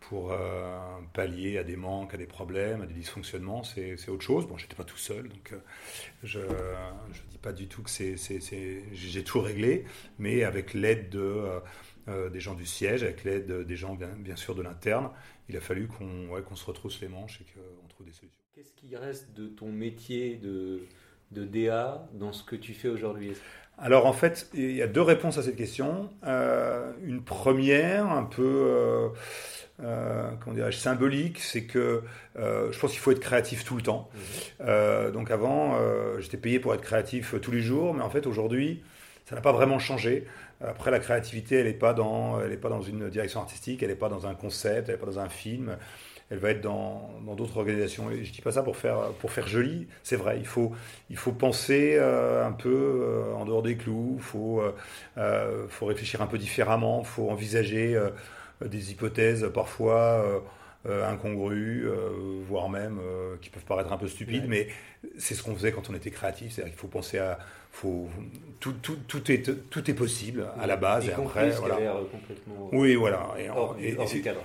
pour 0.00 0.32
euh, 0.32 0.78
pallier 1.14 1.58
à 1.58 1.64
des 1.64 1.76
manques, 1.76 2.12
à 2.14 2.16
des 2.16 2.26
problèmes, 2.26 2.82
à 2.82 2.86
des 2.86 2.94
dysfonctionnements, 2.94 3.62
c'est 3.64 4.08
autre 4.08 4.22
chose. 4.22 4.46
Bon, 4.46 4.58
j'étais 4.58 4.74
pas 4.74 4.84
tout 4.84 4.98
seul, 4.98 5.28
donc 5.28 5.52
euh, 5.52 5.58
je 6.22 6.40
ne 6.40 7.30
dis 7.30 7.38
pas 7.38 7.52
du 7.52 7.68
tout 7.68 7.82
que 7.82 7.90
j'ai 7.90 9.24
tout 9.24 9.40
réglé, 9.40 9.84
mais 10.18 10.44
avec 10.44 10.74
l'aide 10.74 11.08
de, 11.08 11.42
des 12.30 12.40
gens 12.40 12.54
du 12.54 12.66
siège, 12.66 13.02
avec 13.02 13.24
l'aide 13.24 13.50
des 13.50 13.76
gens, 13.76 13.94
bien, 13.94 14.10
bien 14.18 14.36
sûr, 14.36 14.54
de 14.54 14.62
l'interne, 14.62 15.10
il 15.48 15.56
a 15.56 15.60
fallu 15.60 15.88
qu'on 15.88 16.28
ouais, 16.28 16.42
qu'on 16.42 16.56
se 16.56 16.64
retrousse 16.66 17.00
les 17.00 17.08
manches 17.08 17.40
et 17.40 17.44
qu'on 17.44 17.88
trouve 17.88 18.06
des 18.06 18.12
solutions. 18.12 18.38
Qu'est-ce 18.52 18.72
qui 18.72 18.94
reste 18.96 19.32
de 19.32 19.48
ton 19.48 19.72
métier 19.72 20.36
de, 20.36 20.86
de 21.32 21.44
DA 21.44 22.06
dans 22.14 22.32
ce 22.32 22.44
que 22.44 22.56
tu 22.56 22.74
fais 22.74 22.88
aujourd'hui 22.88 23.34
alors 23.78 24.06
en 24.06 24.12
fait, 24.12 24.48
il 24.54 24.72
y 24.72 24.82
a 24.82 24.86
deux 24.86 25.02
réponses 25.02 25.38
à 25.38 25.42
cette 25.42 25.56
question. 25.56 26.08
Euh, 26.24 26.92
une 27.04 27.22
première, 27.22 28.10
un 28.10 28.22
peu, 28.22 28.42
euh, 28.44 29.08
euh, 29.82 30.30
comment 30.40 30.54
dirais-je, 30.54 30.76
symbolique, 30.76 31.40
c'est 31.40 31.64
que 31.64 32.02
je 32.36 32.78
pense 32.78 32.92
qu'il 32.92 33.00
faut 33.00 33.10
être 33.10 33.20
créatif 33.20 33.64
tout 33.64 33.76
le 33.76 33.82
temps. 33.82 34.08
Mhm. 34.60 35.10
donc 35.12 35.30
avant, 35.30 35.76
j'étais 36.20 36.36
payé 36.36 36.60
pour 36.60 36.74
être 36.74 36.82
créatif 36.82 37.34
tous 37.40 37.50
les 37.50 37.60
jours, 37.60 37.94
mais 37.94 38.02
en 38.02 38.10
fait 38.10 38.26
aujourd'hui, 38.26 38.82
ça 39.24 39.34
n'a 39.34 39.40
pas 39.40 39.52
vraiment 39.52 39.78
changé. 39.78 40.26
Après, 40.64 40.92
la 40.92 41.00
créativité, 41.00 41.56
elle 41.56 41.66
n'est 41.66 41.72
pas 41.72 41.92
dans, 41.92 42.40
elle 42.40 42.52
est 42.52 42.56
pas 42.56 42.68
dans 42.68 42.82
une 42.82 43.10
direction 43.10 43.40
artistique, 43.40 43.82
elle 43.82 43.88
n'est 43.88 43.96
pas 43.96 44.08
dans 44.08 44.28
un 44.28 44.34
concept, 44.34 44.88
elle 44.88 44.94
n'est 44.94 45.00
pas 45.00 45.06
dans 45.06 45.18
un 45.18 45.28
film 45.28 45.76
elle 46.32 46.38
va 46.38 46.50
être 46.50 46.62
dans 46.62 47.10
d'autres 47.36 47.58
organisations. 47.58 48.10
Je 48.10 48.30
dis 48.30 48.40
pas 48.40 48.52
ça 48.52 48.62
pour 48.62 48.78
faire, 48.78 49.12
pour 49.20 49.30
faire 49.30 49.46
joli, 49.46 49.86
c'est 50.02 50.16
vrai, 50.16 50.38
il 50.38 50.46
faut, 50.46 50.72
il 51.10 51.16
faut 51.18 51.32
penser 51.32 51.96
euh, 51.98 52.46
un 52.46 52.52
peu 52.52 52.70
euh, 52.70 53.34
en 53.34 53.44
dehors 53.44 53.62
des 53.62 53.76
clous, 53.76 54.14
il 54.16 54.22
faut, 54.22 54.62
euh, 55.18 55.66
faut 55.68 55.84
réfléchir 55.84 56.22
un 56.22 56.26
peu 56.26 56.38
différemment, 56.38 57.00
il 57.00 57.06
faut 57.06 57.28
envisager 57.28 58.00
des 58.64 58.92
hypothèses 58.92 59.50
parfois 59.52 60.42
incongrues, 60.84 61.88
voire 62.48 62.68
même 62.68 63.00
qui 63.40 63.50
peuvent 63.50 63.64
paraître 63.64 63.92
un 63.92 63.96
peu 63.96 64.08
stupides, 64.08 64.46
mais 64.48 64.68
c'est 65.18 65.34
ce 65.34 65.42
qu'on 65.42 65.54
faisait 65.54 65.72
quand 65.72 65.90
on 65.90 65.94
était 65.94 66.10
créatif, 66.10 66.52
c'est-à-dire 66.52 66.72
qu'il 66.72 66.80
faut 66.80 66.88
penser 66.88 67.18
à 67.18 67.38
faut, 67.72 68.08
tout, 68.60 68.74
tout, 68.74 68.98
tout, 69.08 69.32
est, 69.32 69.70
tout 69.70 69.90
est 69.90 69.94
possible 69.94 70.46
à 70.60 70.66
la 70.66 70.76
base. 70.76 71.08
Et, 71.08 71.12
après, 71.12 71.50
voilà. 71.52 71.76
complètement 72.10 72.68
oui, 72.70 72.94
voilà. 72.94 73.30
Et, 73.38 73.96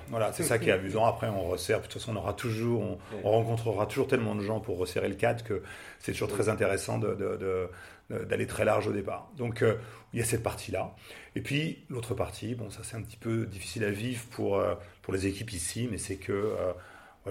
voilà, 0.09 0.31
c'est 0.31 0.43
ça 0.43 0.57
qui 0.57 0.69
est 0.69 0.71
amusant. 0.71 1.05
Après, 1.05 1.27
on 1.27 1.43
resserre. 1.43 1.79
De 1.79 1.83
toute 1.83 1.93
façon, 1.93 2.13
on 2.13 2.15
aura 2.15 2.33
toujours, 2.33 2.97
on, 3.23 3.29
rencontrera 3.29 3.85
toujours 3.85 4.07
tellement 4.07 4.33
de 4.33 4.41
gens 4.41 4.59
pour 4.61 4.77
resserrer 4.77 5.09
le 5.09 5.15
cadre 5.15 5.43
que 5.43 5.61
c'est 5.99 6.13
toujours 6.13 6.29
très 6.29 6.47
intéressant 6.47 6.97
de, 6.97 7.15
de, 7.15 8.25
d'aller 8.25 8.47
très 8.47 8.63
large 8.63 8.87
au 8.87 8.93
départ. 8.93 9.29
Donc, 9.35 9.61
euh, 9.61 9.75
il 10.13 10.19
y 10.19 10.21
a 10.21 10.25
cette 10.25 10.43
partie-là. 10.43 10.95
Et 11.35 11.41
puis, 11.41 11.83
l'autre 11.89 12.13
partie, 12.13 12.55
bon, 12.55 12.69
ça 12.69 12.79
c'est 12.83 12.95
un 12.95 13.01
petit 13.01 13.17
peu 13.17 13.45
difficile 13.45 13.83
à 13.83 13.91
vivre 13.91 14.23
pour, 14.31 14.57
euh, 14.57 14.75
pour 15.07 15.13
les 15.13 15.25
équipes 15.25 15.53
ici, 15.53 15.87
mais 15.89 15.97
c'est 15.97 16.17
que 16.17 16.33
euh, 16.33 16.73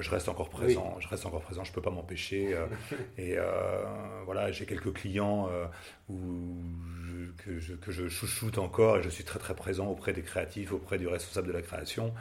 je 0.00 0.08
reste 0.08 0.30
encore 0.30 0.48
présent. 0.48 0.96
Je 0.98 1.06
reste 1.08 1.26
encore 1.26 1.42
présent. 1.42 1.62
Je 1.62 1.72
peux 1.72 1.82
pas 1.82 1.90
m'empêcher. 1.90 2.54
Euh, 2.54 2.64
et 3.18 3.34
euh, 3.36 3.84
voilà, 4.24 4.50
j'ai 4.50 4.64
quelques 4.64 4.94
clients 4.94 5.46
euh, 5.52 5.66
où 6.08 6.56
que, 7.44 7.58
je, 7.58 7.74
que, 7.74 7.92
je, 7.92 8.08
chouchoute 8.08 8.56
encore 8.56 8.96
et 8.96 9.02
je 9.02 9.10
suis 9.10 9.24
très 9.24 9.38
très 9.38 9.54
présent 9.54 9.88
auprès 9.88 10.14
des 10.14 10.22
créatifs, 10.22 10.72
auprès 10.72 10.96
du 10.96 11.06
responsable 11.06 11.48
de 11.48 11.52
la 11.52 11.60
création. 11.60 12.14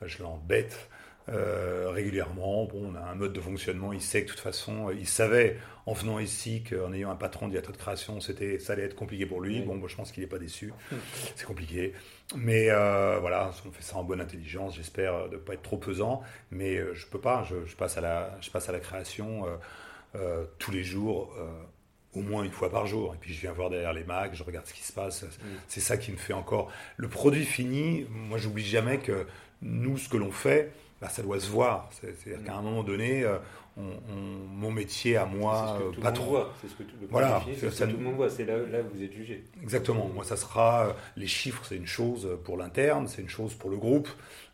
Je 0.00 0.22
l'embête 0.22 0.88
euh, 1.28 1.90
régulièrement. 1.90 2.64
Bon, 2.64 2.92
on 2.92 2.94
a 2.94 3.00
un 3.00 3.14
mode 3.14 3.32
de 3.32 3.40
fonctionnement. 3.40 3.92
Il 3.92 4.00
sait 4.00 4.22
que 4.22 4.28
de 4.28 4.32
toute 4.32 4.40
façon, 4.40 4.90
il 4.90 5.06
savait 5.06 5.58
en 5.86 5.92
venant 5.92 6.18
ici 6.18 6.62
qu'en 6.62 6.92
ayant 6.92 7.10
un 7.10 7.16
patron 7.16 7.48
directeur 7.48 7.72
de 7.72 7.78
création, 7.78 8.20
c'était, 8.20 8.58
ça 8.58 8.72
allait 8.72 8.84
être 8.84 8.96
compliqué 8.96 9.26
pour 9.26 9.40
lui. 9.40 9.60
Bon, 9.60 9.76
moi, 9.76 9.88
je 9.88 9.96
pense 9.96 10.12
qu'il 10.12 10.22
n'est 10.22 10.28
pas 10.28 10.38
déçu. 10.38 10.72
C'est 11.36 11.46
compliqué. 11.46 11.92
Mais 12.36 12.66
euh, 12.70 13.18
voilà, 13.20 13.50
on 13.66 13.70
fait 13.70 13.82
ça 13.82 13.96
en 13.96 14.04
bonne 14.04 14.20
intelligence. 14.20 14.76
J'espère 14.76 15.28
de 15.28 15.34
ne 15.34 15.40
pas 15.40 15.54
être 15.54 15.62
trop 15.62 15.78
pesant. 15.78 16.22
Mais 16.50 16.76
euh, 16.76 16.94
je 16.94 17.06
peux 17.06 17.20
pas. 17.20 17.44
Je, 17.44 17.76
passe, 17.76 17.96
à 17.96 18.00
la, 18.00 18.36
je 18.40 18.50
passe 18.50 18.68
à 18.68 18.72
la 18.72 18.80
création 18.80 19.44
tous 20.58 20.72
les 20.72 20.82
jours 20.82 21.32
au 22.14 22.20
moins 22.20 22.42
une 22.42 22.50
fois 22.50 22.70
par 22.70 22.86
jour. 22.86 23.14
Et 23.14 23.18
puis 23.18 23.32
je 23.32 23.40
viens 23.40 23.52
voir 23.52 23.70
derrière 23.70 23.92
les 23.92 24.04
Macs, 24.04 24.34
je 24.34 24.42
regarde 24.42 24.66
ce 24.66 24.74
qui 24.74 24.82
se 24.82 24.92
passe. 24.92 25.24
C'est 25.68 25.80
ça 25.80 25.96
qui 25.96 26.12
me 26.12 26.16
fait 26.16 26.32
encore. 26.32 26.70
Le 26.96 27.08
produit 27.08 27.44
fini, 27.44 28.06
moi 28.10 28.38
j'oublie 28.38 28.64
jamais 28.64 28.98
que 28.98 29.26
nous, 29.62 29.98
ce 29.98 30.08
que 30.08 30.16
l'on 30.16 30.32
fait, 30.32 30.72
bah, 31.00 31.08
ça 31.08 31.22
doit 31.22 31.40
se 31.40 31.48
voir. 31.48 31.88
C'est-à-dire 31.92 32.44
qu'à 32.44 32.56
un 32.56 32.62
moment 32.62 32.82
donné, 32.82 33.24
euh, 33.24 33.38
mon 33.76 34.70
métier 34.70 35.16
à 35.16 35.24
moi, 35.24 35.78
que 35.94 36.00
pas 36.00 36.12
trop. 36.12 36.38
C'est 36.60 36.68
ce 36.68 36.74
que 36.74 36.82
tout, 36.82 36.96
le 37.00 37.06
voilà, 37.08 37.42
ça, 37.70 37.86
tout 37.86 37.96
le 37.96 38.02
monde 38.02 38.16
voit. 38.16 38.28
C'est 38.28 38.44
là, 38.44 38.58
là 38.58 38.80
où 38.80 38.94
vous 38.96 39.02
êtes 39.02 39.12
jugé. 39.12 39.44
Exactement. 39.62 40.08
Moi, 40.08 40.24
ça 40.24 40.36
sera 40.36 40.88
euh, 40.88 40.92
les 41.16 41.26
chiffres, 41.26 41.64
c'est 41.64 41.76
une 41.76 41.86
chose 41.86 42.28
pour 42.44 42.56
l'interne, 42.56 43.08
c'est 43.08 43.22
une 43.22 43.28
chose 43.28 43.54
pour 43.54 43.70
le 43.70 43.76
groupe. 43.78 44.08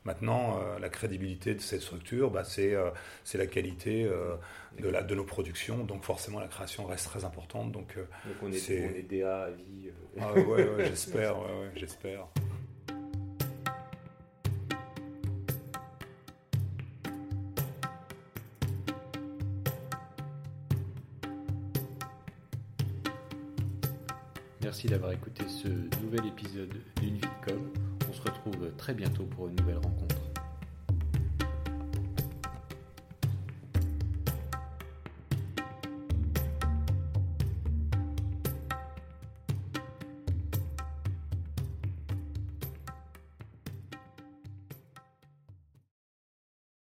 Maintenant, 0.05 0.61
euh, 0.61 0.79
la 0.79 0.89
crédibilité 0.89 1.55
de 1.55 1.61
cette 1.61 1.81
structure, 1.81 2.31
bah, 2.31 2.45
c'est 2.45 2.77
la 3.35 3.47
qualité 3.47 4.09
de, 4.79 4.89
la, 4.89 5.03
de 5.03 5.15
nos 5.17 5.25
productions. 5.25 5.79
Donc 5.79 6.05
forcément, 6.05 6.39
la 6.39 6.47
création 6.47 6.87
reste 6.87 7.07
très 7.07 7.25
importante. 7.25 7.73
Donc, 7.73 7.97
donc 7.97 8.37
on, 8.43 8.53
est, 8.53 8.71
on 8.71 8.97
est 8.97 9.03
DA 9.03 9.45
à 9.45 9.51
vie. 9.51 9.91
Ah, 10.21 10.33
ouais, 10.33 10.45
ouais, 10.45 10.87
j'espère, 10.87 11.35
j'espère. 11.75 12.29
D'avoir 24.87 25.11
écouté 25.11 25.43
ce 25.49 25.67
nouvel 26.01 26.27
épisode 26.27 26.73
d'une 27.01 27.17
vie 27.17 27.29
com. 27.45 27.61
On 28.09 28.13
se 28.13 28.23
retrouve 28.23 28.71
très 28.77 28.95
bientôt 28.95 29.25
pour 29.25 29.49
une 29.49 29.57
nouvelle 29.57 29.79
rencontre. 29.79 30.26